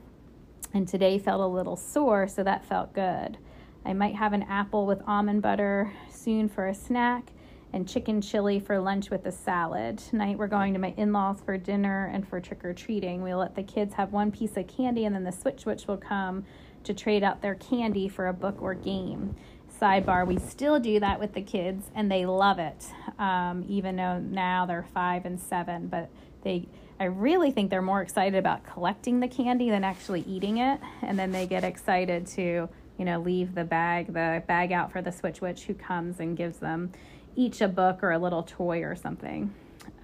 [0.73, 3.37] And today felt a little sore, so that felt good.
[3.85, 7.31] I might have an apple with almond butter soon for a snack
[7.73, 9.97] and chicken chili for lunch with a salad.
[9.97, 13.21] Tonight we're going to my in laws for dinner and for trick or treating.
[13.21, 15.97] We'll let the kids have one piece of candy and then the switch switch will
[15.97, 16.45] come
[16.83, 19.35] to trade out their candy for a book or game.
[19.79, 22.87] Sidebar, we still do that with the kids and they love it,
[23.19, 25.87] um, even though now they're five and seven.
[25.87, 26.09] But
[26.43, 26.67] they,
[26.99, 30.79] I really think they're more excited about collecting the candy than actually eating it.
[31.01, 32.67] And then they get excited to
[32.99, 36.35] you know, leave the bag, the bag out for the switch witch who comes and
[36.35, 36.91] gives them
[37.35, 39.53] each a book or a little toy or something.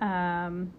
[0.02, 0.72] Um,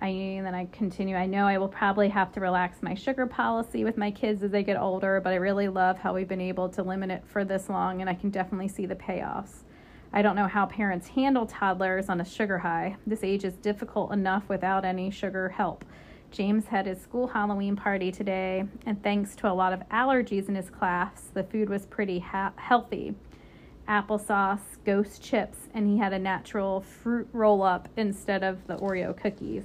[0.00, 1.16] I and then I continue.
[1.16, 4.50] I know I will probably have to relax my sugar policy with my kids as
[4.50, 7.44] they get older, but I really love how we've been able to limit it for
[7.44, 9.64] this long, and I can definitely see the payoffs.
[10.12, 12.96] I don't know how parents handle toddlers on a sugar high.
[13.06, 15.84] This age is difficult enough without any sugar help.
[16.30, 20.54] James had his school Halloween party today, and thanks to a lot of allergies in
[20.54, 23.14] his class, the food was pretty ha- healthy.
[23.88, 29.16] Applesauce, ghost chips, and he had a natural fruit roll up instead of the Oreo
[29.16, 29.64] cookies.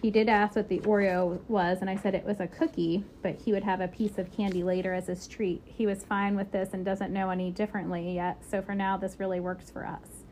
[0.00, 3.34] He did ask what the Oreo was, and I said it was a cookie, but
[3.34, 5.62] he would have a piece of candy later as his treat.
[5.64, 9.18] He was fine with this and doesn't know any differently yet, so for now, this
[9.18, 10.24] really works for us.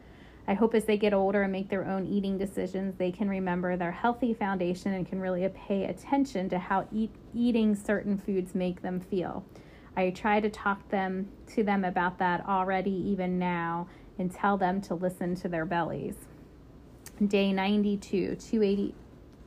[0.46, 3.76] I hope as they get older and make their own eating decisions, they can remember
[3.76, 8.82] their healthy foundation and can really pay attention to how eat, eating certain foods make
[8.82, 9.44] them feel.
[9.96, 13.88] I try to talk them to them about that already even now
[14.18, 16.16] and tell them to listen to their bellies.
[17.24, 18.94] Day 92, 280,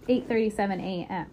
[0.08, 1.28] 8:37 a.m.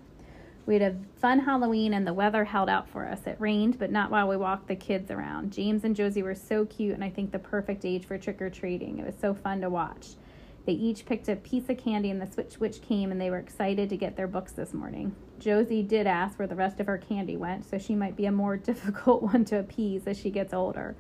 [0.67, 3.27] We had a fun Halloween and the weather held out for us.
[3.27, 5.53] It rained, but not while we walked the kids around.
[5.53, 8.51] James and Josie were so cute and I think the perfect age for trick or
[8.51, 8.99] treating.
[8.99, 10.15] It was so fun to watch.
[10.67, 13.39] They each picked a piece of candy and the Switch Witch came and they were
[13.39, 15.15] excited to get their books this morning.
[15.39, 18.33] Josie did ask where the rest of her candy went, so she might be a
[18.33, 20.97] more difficult one to appease as she gets older.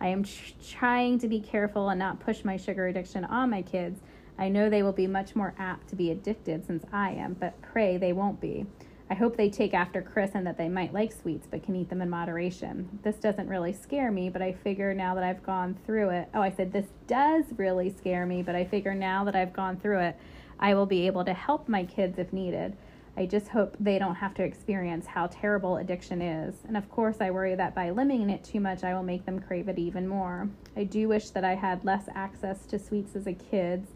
[0.00, 3.62] I am tr- trying to be careful and not push my sugar addiction on my
[3.62, 4.00] kids.
[4.36, 7.60] I know they will be much more apt to be addicted since I am, but
[7.62, 8.66] pray they won't be.
[9.10, 11.90] I hope they take after Chris and that they might like sweets but can eat
[11.90, 12.98] them in moderation.
[13.02, 16.28] This doesn't really scare me, but I figure now that I've gone through it.
[16.34, 19.76] Oh, I said this does really scare me, but I figure now that I've gone
[19.76, 20.16] through it,
[20.58, 22.76] I will be able to help my kids if needed.
[23.16, 26.56] I just hope they don't have to experience how terrible addiction is.
[26.66, 29.38] And of course, I worry that by limiting it too much, I will make them
[29.38, 30.48] crave it even more.
[30.76, 33.86] I do wish that I had less access to sweets as a kid,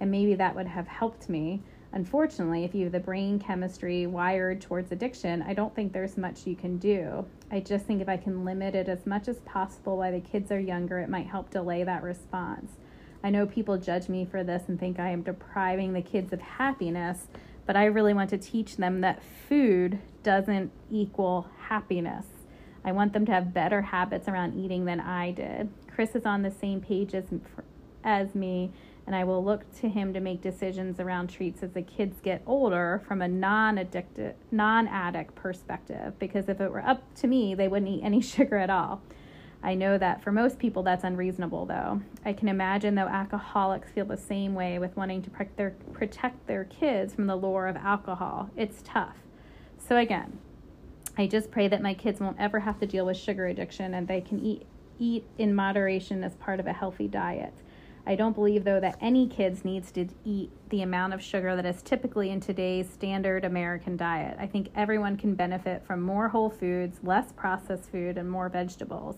[0.00, 1.62] and maybe that would have helped me.
[1.96, 6.46] Unfortunately, if you have the brain chemistry wired towards addiction, I don't think there's much
[6.46, 7.24] you can do.
[7.50, 10.52] I just think if I can limit it as much as possible while the kids
[10.52, 12.72] are younger, it might help delay that response.
[13.24, 16.42] I know people judge me for this and think I am depriving the kids of
[16.42, 17.28] happiness,
[17.64, 22.26] but I really want to teach them that food doesn't equal happiness.
[22.84, 25.70] I want them to have better habits around eating than I did.
[25.90, 27.24] Chris is on the same page as,
[28.04, 28.70] as me
[29.06, 32.42] and I will look to him to make decisions around treats as the kids get
[32.46, 36.18] older from a non-addicted, non-addict perspective.
[36.18, 39.00] Because if it were up to me, they wouldn't eat any sugar at all.
[39.62, 42.00] I know that for most people that's unreasonable, though.
[42.24, 46.46] I can imagine though alcoholics feel the same way with wanting to protect their, protect
[46.46, 48.50] their kids from the lure of alcohol.
[48.56, 49.16] It's tough.
[49.78, 50.38] So again,
[51.16, 54.06] I just pray that my kids won't ever have to deal with sugar addiction and
[54.06, 54.66] they can eat
[54.98, 57.52] eat in moderation as part of a healthy diet.
[58.08, 61.66] I don't believe, though, that any kids needs to eat the amount of sugar that
[61.66, 64.36] is typically in today's standard American diet.
[64.38, 69.16] I think everyone can benefit from more whole foods, less processed food, and more vegetables.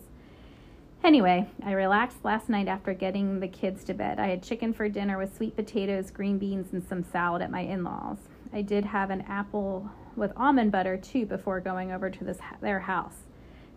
[1.05, 4.19] Anyway, I relaxed last night after getting the kids to bed.
[4.19, 7.61] I had chicken for dinner with sweet potatoes, green beans, and some salad at my
[7.61, 8.17] in laws.
[8.53, 12.81] I did have an apple with almond butter too before going over to this, their
[12.81, 13.28] house.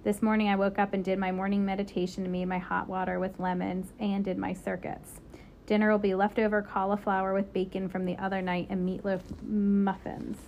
[0.04, 3.20] This morning I woke up and did my morning meditation and made my hot water
[3.20, 5.22] with lemons and did my circuits.
[5.68, 10.39] Dinner will be leftover cauliflower with bacon from the other night and meatloaf muffins.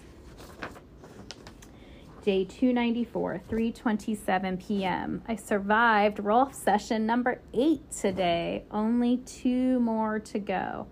[2.24, 5.22] Day 294, 3:27 p.m.
[5.28, 8.64] I survived Rolf session number 8 today.
[8.72, 10.88] Only 2 more to go.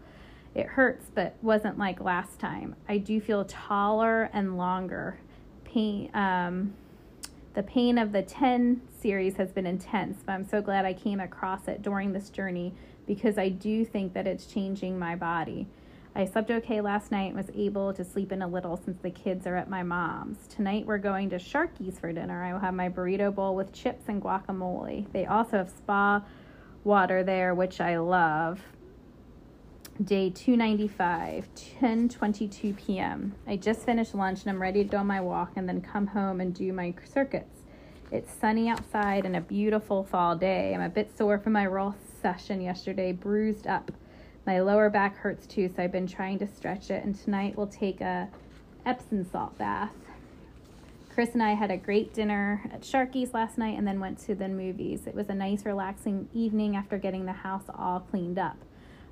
[0.54, 2.76] It hurts but wasn't like last time.
[2.88, 5.20] I do feel taller and longer.
[5.64, 6.76] Pain um
[7.54, 11.20] the pain of the 10 series has been intense, but I'm so glad I came
[11.20, 12.74] across it during this journey
[13.06, 15.68] because I do think that it's changing my body.
[16.16, 19.10] I slept okay last night and was able to sleep in a little since the
[19.10, 20.48] kids are at my mom's.
[20.48, 22.44] Tonight we're going to Sharky's for dinner.
[22.44, 25.12] I will have my burrito bowl with chips and guacamole.
[25.12, 26.24] They also have spa
[26.84, 28.62] water there, which I love
[30.04, 33.36] day 295 10:22 p.m.
[33.46, 36.08] I just finished lunch and I'm ready to go on my walk and then come
[36.08, 37.60] home and do my circuits.
[38.10, 40.74] It's sunny outside and a beautiful fall day.
[40.74, 43.92] I'm a bit sore from my Rolf session yesterday, bruised up.
[44.48, 47.68] My lower back hurts too, so I've been trying to stretch it and tonight we'll
[47.68, 48.28] take a
[48.86, 49.94] Epsom salt bath.
[51.14, 54.34] Chris and I had a great dinner at Sharky's last night and then went to
[54.34, 55.06] the movies.
[55.06, 58.58] It was a nice relaxing evening after getting the house all cleaned up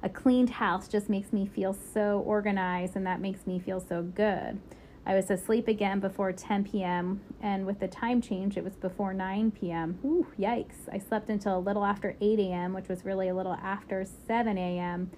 [0.02, 4.02] a cleaned house just makes me feel so organized and that makes me feel so
[4.02, 4.60] good.
[5.06, 7.22] I was asleep again before 10 p.m.
[7.42, 9.98] and with the time change, it was before 9 p.m.
[10.06, 10.88] Ooh, yikes.
[10.92, 14.58] I slept until a little after 8 a.m., which was really a little after 7
[14.58, 15.10] a.m.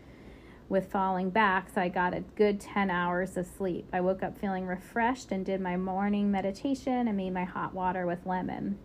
[0.69, 3.85] with falling back, so I got a good 10 hours of sleep.
[3.91, 8.05] I woke up feeling refreshed and did my morning meditation and made my hot water
[8.05, 8.79] with lemon.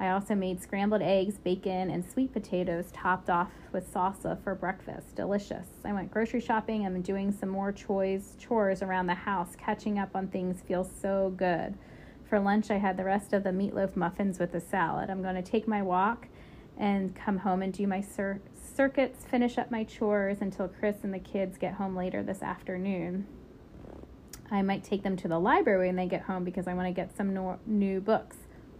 [0.00, 5.16] I also made scrambled eggs, bacon, and sweet potatoes topped off with salsa for breakfast.
[5.16, 5.66] Delicious.
[5.84, 6.86] I went grocery shopping.
[6.86, 9.56] I'm doing some more chores, chores around the house.
[9.56, 11.74] Catching up on things feels so good.
[12.28, 15.10] For lunch, I had the rest of the meatloaf muffins with the salad.
[15.10, 16.28] I'm going to take my walk
[16.76, 21.12] and come home and do my cir- circuits, finish up my chores until Chris and
[21.12, 23.26] the kids get home later this afternoon.
[24.50, 26.92] I might take them to the library when they get home because I want to
[26.92, 28.36] get some no- new books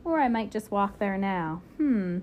[0.09, 1.63] or I might just walk there now.
[1.77, 2.21] Hmm.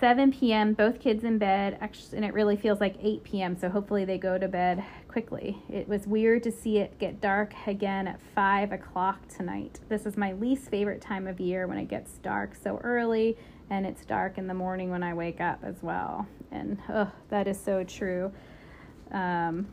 [0.00, 3.68] 7 p.m., both kids in bed, actually, and it really feels like 8 p.m., so
[3.68, 5.60] hopefully they go to bed quickly.
[5.68, 9.80] It was weird to see it get dark again at 5 o'clock tonight.
[9.88, 13.36] This is my least favorite time of year when it gets dark so early,
[13.70, 16.28] and it's dark in the morning when I wake up as well.
[16.52, 18.32] And oh, that is so true.
[19.10, 19.66] Um,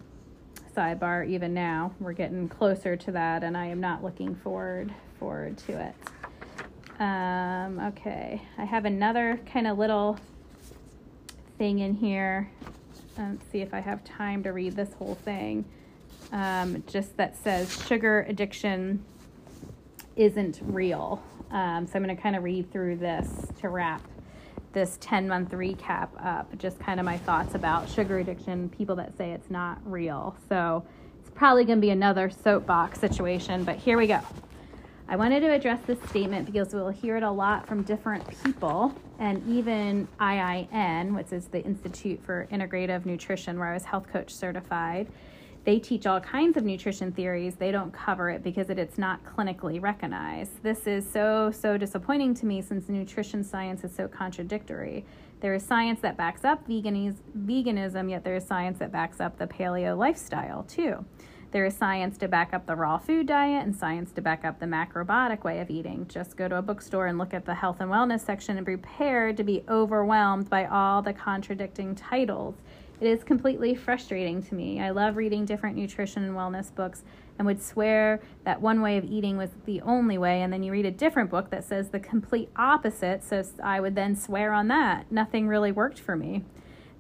[0.75, 1.93] sidebar even now.
[1.99, 5.95] We're getting closer to that, and I am not looking forward forward to it.
[6.99, 10.17] Um, okay, I have another kind of little
[11.57, 12.49] thing in here.
[13.17, 15.65] Let's see if I have time to read this whole thing.
[16.31, 19.03] Um, just that says sugar addiction
[20.15, 21.21] isn't real.
[21.51, 23.29] Um, so I'm going to kind of read through this
[23.59, 24.01] to wrap
[24.71, 26.57] this 10 month recap up.
[26.57, 30.35] Just kind of my thoughts about sugar addiction, people that say it's not real.
[30.47, 30.85] So
[31.19, 34.21] it's probably going to be another soapbox situation, but here we go.
[35.07, 38.91] I wanted to address this statement because we'll hear it a lot from different people,
[39.19, 44.33] and even IIN, which is the Institute for Integrative Nutrition, where I was health coach
[44.33, 45.07] certified.
[45.63, 47.55] They teach all kinds of nutrition theories.
[47.55, 50.63] They don't cover it because it, it's not clinically recognized.
[50.63, 55.05] This is so, so disappointing to me since nutrition science is so contradictory.
[55.39, 59.47] There is science that backs up veganism, yet there is science that backs up the
[59.47, 61.05] paleo lifestyle too.
[61.55, 64.59] There is science to back up the raw food diet and science to back up
[64.59, 66.05] the macrobiotic way of eating.
[66.09, 69.31] Just go to a bookstore and look at the health and wellness section and prepare
[69.31, 72.55] to be overwhelmed by all the contradicting titles.
[72.99, 74.81] It is completely frustrating to me.
[74.81, 77.03] I love reading different nutrition and wellness books
[77.39, 80.73] and would swear that one way of eating was the only way, and then you
[80.73, 84.67] read a different book that says the complete opposite, so I would then swear on
[84.67, 85.09] that.
[85.09, 86.43] Nothing really worked for me.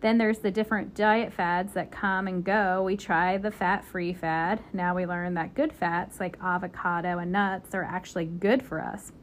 [0.05, 2.83] Then there's the different diet fads that come and go.
[2.83, 4.61] We try the fat free fad.
[4.71, 9.13] Now we learn that good fats like avocado and nuts are actually good for us.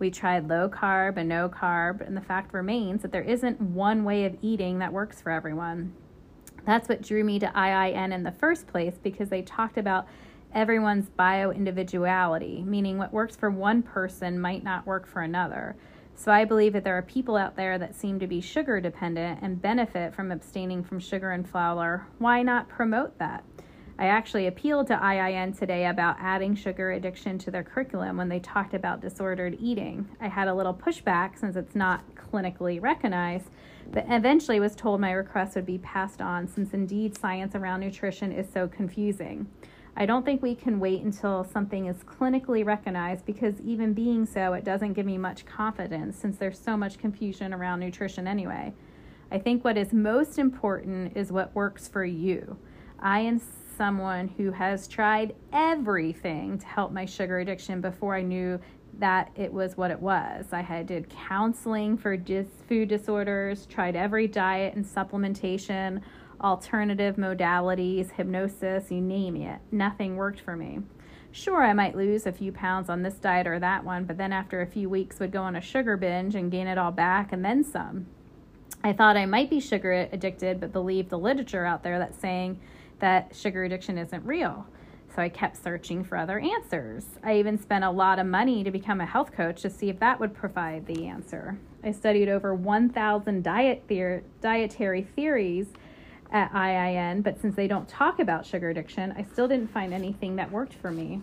[0.00, 4.02] We tried low carb and no carb, and the fact remains that there isn't one
[4.02, 5.94] way of eating that works for everyone.
[6.66, 10.08] That's what drew me to IIN in the first place because they talked about
[10.52, 15.76] everyone's bio individuality, meaning what works for one person might not work for another.
[16.22, 19.40] So I believe that there are people out there that seem to be sugar dependent
[19.42, 22.06] and benefit from abstaining from sugar and flour.
[22.18, 23.42] Why not promote that?
[23.98, 28.38] I actually appealed to IIN today about adding sugar addiction to their curriculum when they
[28.38, 30.08] talked about disordered eating.
[30.20, 33.50] I had a little pushback since it's not clinically recognized,
[33.90, 38.30] but eventually was told my request would be passed on since indeed science around nutrition
[38.30, 39.48] is so confusing.
[39.94, 44.54] I don't think we can wait until something is clinically recognized because, even being so,
[44.54, 48.72] it doesn't give me much confidence since there's so much confusion around nutrition anyway.
[49.30, 52.56] I think what is most important is what works for you.
[53.00, 53.40] I am
[53.76, 58.60] someone who has tried everything to help my sugar addiction before I knew
[58.98, 60.46] that it was what it was.
[60.52, 66.02] I had did counseling for dis- food disorders, tried every diet and supplementation
[66.42, 69.60] alternative modalities, hypnosis, you name it.
[69.70, 70.80] Nothing worked for me.
[71.30, 74.32] Sure, I might lose a few pounds on this diet or that one, but then
[74.32, 77.32] after a few weeks would go on a sugar binge and gain it all back
[77.32, 78.06] and then some.
[78.84, 82.60] I thought I might be sugar addicted, but believed the literature out there that's saying
[82.98, 84.66] that sugar addiction isn't real.
[85.14, 87.04] So I kept searching for other answers.
[87.22, 90.00] I even spent a lot of money to become a health coach to see if
[90.00, 91.58] that would provide the answer.
[91.84, 95.66] I studied over 1,000 diet theor- dietary theories
[96.32, 100.36] at IIN, but since they don't talk about sugar addiction, I still didn't find anything
[100.36, 101.20] that worked for me.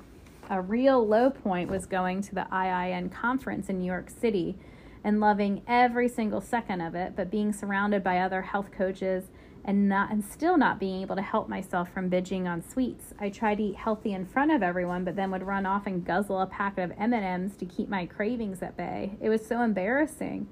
[0.49, 4.55] A real low point was going to the IIN conference in New York City
[5.03, 9.25] and loving every single second of it, but being surrounded by other health coaches
[9.65, 13.13] and not and still not being able to help myself from binging on sweets.
[13.19, 16.05] I tried to eat healthy in front of everyone, but then would run off and
[16.05, 19.17] guzzle a packet of M&Ms to keep my cravings at bay.
[19.19, 20.47] It was so embarrassing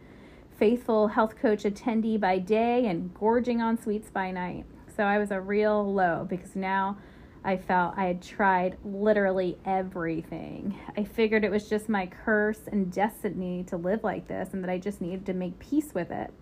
[0.58, 4.66] faithful health coach attendee by day and gorging on sweets by night.
[4.96, 6.98] So I was a real low because now
[7.44, 10.78] I felt I had tried literally everything.
[10.98, 14.70] I figured it was just my curse and destiny to live like this and that
[14.72, 16.34] I just needed to make peace with it.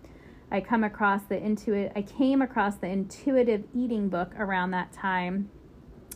[0.50, 5.50] I come across the intuit I came across the intuitive eating book around that time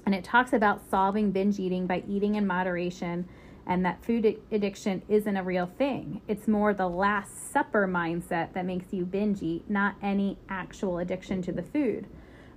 [0.07, 3.29] and it talks about solving binge eating by eating in moderation
[3.67, 6.21] and that food addiction isn't a real thing.
[6.27, 11.43] It's more the last supper mindset that makes you binge eat, not any actual addiction
[11.43, 12.07] to the food.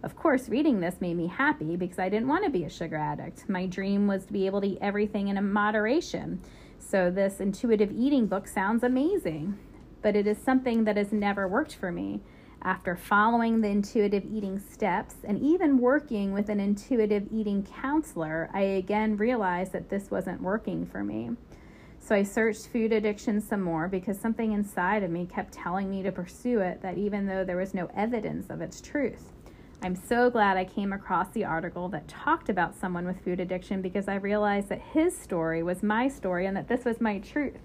[0.03, 2.97] Of course, reading this made me happy because I didn't want to be a sugar
[2.97, 3.47] addict.
[3.47, 6.41] My dream was to be able to eat everything in a moderation.
[6.77, 9.57] So, this intuitive eating book sounds amazing,
[10.01, 12.19] but it is something that has never worked for me.
[12.65, 18.61] After following the intuitive eating steps and even working with an intuitive eating counselor, I
[18.61, 21.31] again realized that this wasn't working for me.
[21.99, 26.03] So I searched food addiction some more because something inside of me kept telling me
[26.03, 29.33] to pursue it, that even though there was no evidence of its truth.
[29.81, 33.81] I'm so glad I came across the article that talked about someone with food addiction
[33.81, 37.59] because I realized that his story was my story and that this was my truth.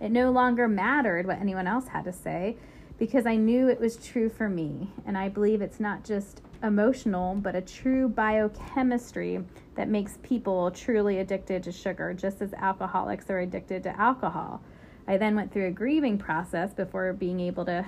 [0.00, 2.56] It no longer mattered what anyone else had to say
[3.00, 4.90] because I knew it was true for me.
[5.06, 9.42] And I believe it's not just emotional, but a true biochemistry
[9.74, 14.60] that makes people truly addicted to sugar, just as alcoholics are addicted to alcohol.
[15.08, 17.86] I then went through a grieving process before being able to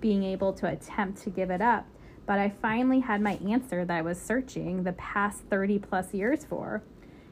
[0.00, 1.86] being able to attempt to give it up.
[2.24, 6.44] But I finally had my answer that I was searching the past 30 plus years
[6.44, 6.82] for.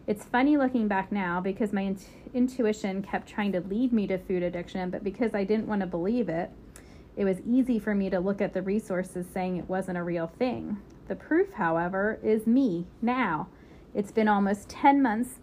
[0.06, 4.18] It's funny looking back now because my int- intuition kept trying to lead me to
[4.18, 6.50] food addiction, but because I didn't want to believe it,
[7.20, 10.26] it was easy for me to look at the resources saying it wasn't a real
[10.26, 10.78] thing.
[11.06, 13.48] The proof, however, is me now.
[13.94, 15.34] It's been almost 10 months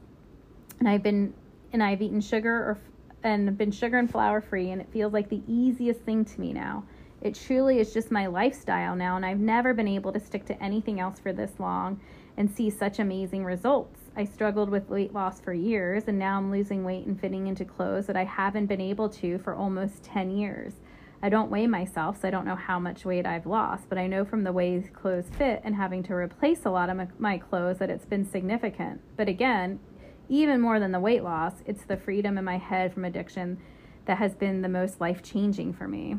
[0.80, 1.36] and I've been
[1.72, 2.80] and I've eaten sugar or
[3.22, 6.52] and been sugar and flour free and it feels like the easiest thing to me
[6.52, 6.84] now.
[7.22, 10.64] It truly is just my lifestyle now and I've never been able to stick to
[10.64, 12.02] anything else for this long
[12.38, 14.00] and see such amazing results.
[14.16, 17.66] I struggled with weight loss for years and now I'm losing weight and fitting into
[17.66, 20.74] clothes that I haven't been able to for almost 10 years.
[21.22, 24.06] I don't weigh myself, so I don't know how much weight I've lost, but I
[24.06, 27.80] know from the way clothes fit and having to replace a lot of my clothes
[27.80, 29.02] that it's been significant.
[29.16, 29.80] But again,
[30.30, 33.58] even more than the weight loss, it's the freedom in my head from addiction
[34.06, 36.18] that has been the most life changing for me.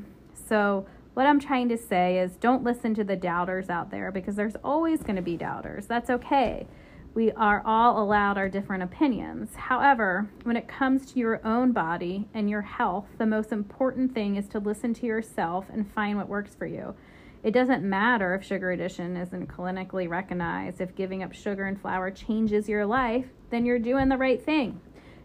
[0.48, 4.36] So, what I'm trying to say is don't listen to the doubters out there because
[4.36, 5.86] there's always going to be doubters.
[5.86, 6.68] That's okay.
[7.14, 9.54] We are all allowed our different opinions.
[9.56, 14.36] However, when it comes to your own body and your health, the most important thing
[14.36, 16.94] is to listen to yourself and find what works for you.
[17.42, 20.80] It doesn't matter if sugar addiction isn't clinically recognized.
[20.80, 24.80] If giving up sugar and flour changes your life, then you're doing the right thing.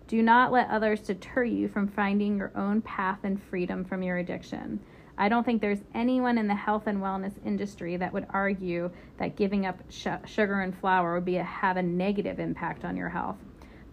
[0.08, 4.18] Do not let others deter you from finding your own path and freedom from your
[4.18, 4.80] addiction.
[5.18, 9.36] I don't think there's anyone in the health and wellness industry that would argue that
[9.36, 13.10] giving up sh- sugar and flour would be a, have a negative impact on your
[13.10, 13.38] health.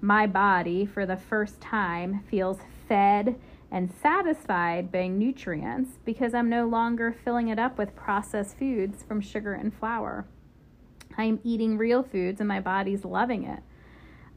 [0.00, 2.58] My body, for the first time, feels
[2.88, 3.38] fed
[3.70, 9.20] and satisfied by nutrients because I'm no longer filling it up with processed foods from
[9.20, 10.26] sugar and flour.
[11.18, 13.60] I'm eating real foods and my body's loving it.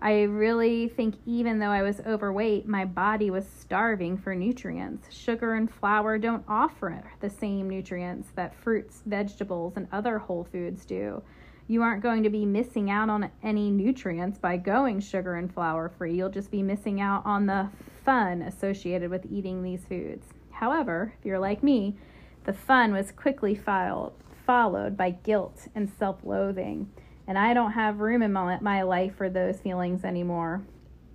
[0.03, 5.07] I really think even though I was overweight, my body was starving for nutrients.
[5.09, 10.83] Sugar and flour don't offer the same nutrients that fruits, vegetables, and other whole foods
[10.83, 11.23] do.
[11.69, 15.87] You aren't going to be missing out on any nutrients by going sugar and flour
[15.87, 16.17] free.
[16.17, 17.69] You'll just be missing out on the
[18.03, 20.27] fun associated with eating these foods.
[20.51, 21.95] However, if you're like me,
[22.43, 24.11] the fun was quickly filed,
[24.45, 26.91] followed by guilt and self loathing
[27.27, 30.61] and I don't have room in my, my life for those feelings anymore.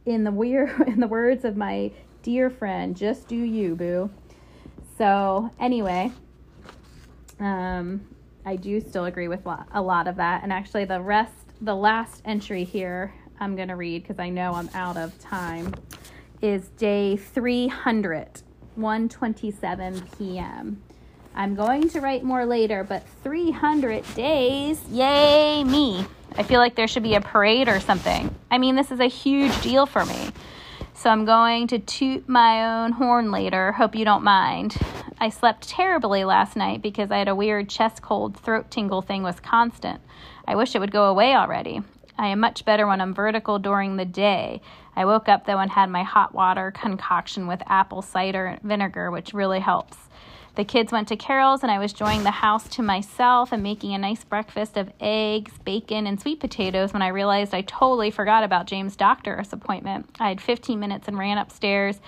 [0.06, 1.90] In the weird, in the words of my
[2.22, 4.10] dear friend, just do you, boo.
[4.96, 6.10] So anyway,
[7.38, 8.06] um,
[8.44, 12.22] I do still agree with a lot of that, and actually the rest, the last
[12.24, 15.74] entry here, I'm gonna read because I know I'm out of time.
[16.40, 18.42] Is day 300,
[18.78, 20.82] 1:27 p.m.
[21.38, 26.04] I'm going to write more later, but 300 days, yay me.
[26.36, 28.34] I feel like there should be a parade or something.
[28.50, 30.30] I mean, this is a huge deal for me.
[30.94, 33.70] So I'm going to toot my own horn later.
[33.70, 34.76] Hope you don't mind.
[35.20, 39.22] I slept terribly last night because I had a weird chest cold, throat tingle thing
[39.22, 40.00] was constant.
[40.44, 41.82] I wish it would go away already.
[42.18, 44.60] I am much better when I'm vertical during the day.
[44.96, 49.32] I woke up though and had my hot water concoction with apple cider vinegar, which
[49.32, 50.07] really helps.
[50.58, 53.94] The kids went to Carol's, and I was enjoying the house to myself and making
[53.94, 58.42] a nice breakfast of eggs, bacon, and sweet potatoes when I realized I totally forgot
[58.42, 60.10] about James' doctor's appointment.
[60.18, 62.00] I had 15 minutes and ran upstairs,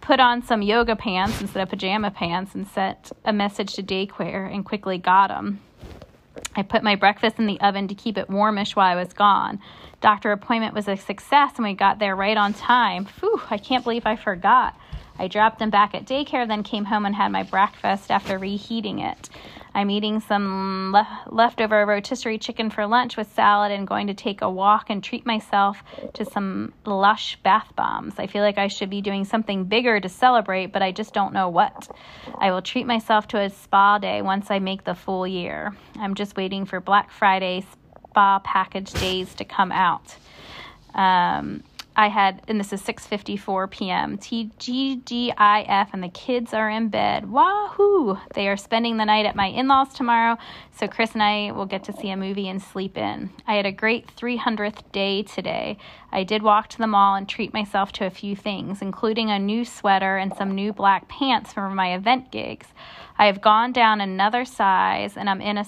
[0.00, 4.54] put on some yoga pants instead of pajama pants, and sent a message to daycare
[4.54, 5.58] and quickly got them.
[6.54, 9.58] I put my breakfast in the oven to keep it warmish while I was gone.
[10.00, 13.06] Doctor appointment was a success, and we got there right on time.
[13.06, 14.76] Phew, I can't believe I forgot.
[15.18, 18.98] I dropped them back at daycare, then came home and had my breakfast after reheating
[18.98, 19.28] it.
[19.74, 24.40] I'm eating some le- leftover rotisserie chicken for lunch with salad and going to take
[24.40, 25.82] a walk and treat myself
[26.14, 28.14] to some lush bath bombs.
[28.18, 31.34] I feel like I should be doing something bigger to celebrate, but I just don't
[31.34, 31.94] know what.
[32.38, 35.76] I will treat myself to a spa day once I make the full year.
[35.96, 37.66] I'm just waiting for Black Friday
[38.16, 40.16] spa package days to come out.
[40.94, 41.62] Um,
[41.98, 44.18] I had, and this is 6:54 p.m.
[44.18, 47.30] TGGIF, and the kids are in bed.
[47.30, 48.18] Wahoo!
[48.34, 50.36] They are spending the night at my in-laws tomorrow,
[50.72, 53.30] so Chris and I will get to see a movie and sleep in.
[53.46, 55.78] I had a great 300th day today.
[56.12, 59.38] I did walk to the mall and treat myself to a few things, including a
[59.38, 62.66] new sweater and some new black pants for my event gigs.
[63.18, 65.64] I have gone down another size and I'm in a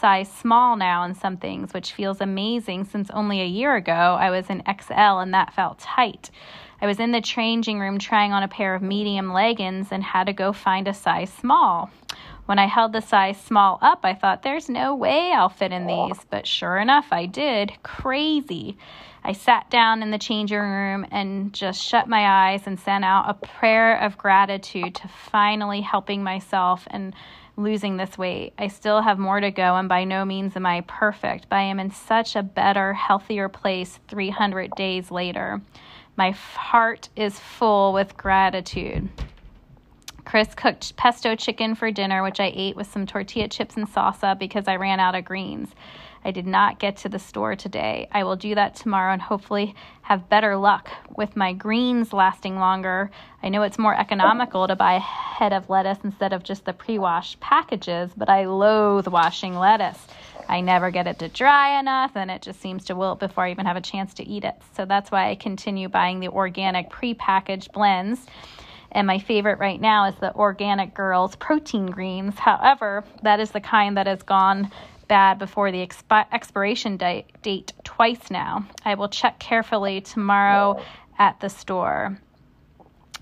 [0.00, 4.30] size small now in some things, which feels amazing since only a year ago I
[4.30, 6.30] was in XL and that felt tight.
[6.80, 10.24] I was in the changing room trying on a pair of medium leggings and had
[10.24, 11.90] to go find a size small.
[12.46, 15.86] When I held the size small up, I thought, there's no way I'll fit in
[15.86, 16.18] these.
[16.30, 17.72] But sure enough, I did.
[17.82, 18.78] Crazy.
[19.24, 23.28] I sat down in the changing room and just shut my eyes and sent out
[23.28, 27.14] a prayer of gratitude to finally helping myself and
[27.56, 28.54] losing this weight.
[28.56, 31.62] I still have more to go, and by no means am I perfect, but I
[31.62, 35.60] am in such a better, healthier place 300 days later.
[36.16, 39.08] My heart is full with gratitude.
[40.28, 44.38] Chris cooked pesto chicken for dinner, which I ate with some tortilla chips and salsa
[44.38, 45.70] because I ran out of greens.
[46.22, 48.08] I did not get to the store today.
[48.12, 53.10] I will do that tomorrow and hopefully have better luck with my greens lasting longer.
[53.42, 56.74] I know it's more economical to buy a head of lettuce instead of just the
[56.74, 60.08] pre washed packages, but I loathe washing lettuce.
[60.46, 63.50] I never get it to dry enough and it just seems to wilt before I
[63.50, 64.56] even have a chance to eat it.
[64.76, 68.26] So that's why I continue buying the organic pre packaged blends
[68.92, 72.38] and my favorite right now is the Organic Girls protein greens.
[72.38, 74.70] However, that is the kind that has gone
[75.08, 78.66] bad before the expi- expiration date, date twice now.
[78.84, 80.82] I will check carefully tomorrow
[81.18, 82.18] at the store.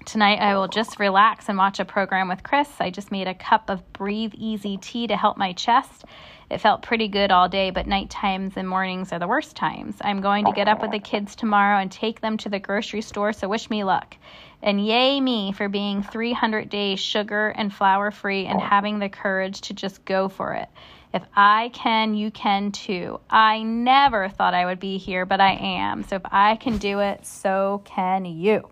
[0.06, 2.68] Tonight, I will just relax and watch a program with Chris.
[2.78, 6.04] I just made a cup of Breathe Easy tea to help my chest.
[6.48, 9.96] It felt pretty good all day, but night times and mornings are the worst times.
[10.00, 13.02] I'm going to get up with the kids tomorrow and take them to the grocery
[13.02, 14.16] store, so wish me luck.
[14.62, 19.62] And yay me for being 300 days sugar and flour free and having the courage
[19.62, 20.68] to just go for it.
[21.12, 23.18] If I can, you can too.
[23.28, 26.04] I never thought I would be here, but I am.
[26.04, 28.70] So if I can do it, so can you.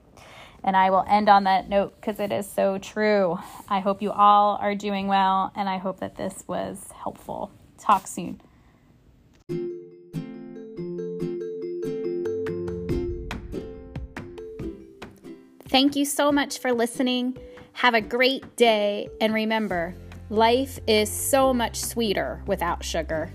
[0.67, 3.39] And I will end on that note because it is so true.
[3.69, 7.53] I hope you all are doing well, and I hope that this was helpful.
[7.79, 8.41] Talk soon.
[15.69, 17.37] Thank you so much for listening.
[17.75, 19.09] Have a great day.
[19.21, 19.95] And remember,
[20.31, 23.31] life is so much sweeter without sugar.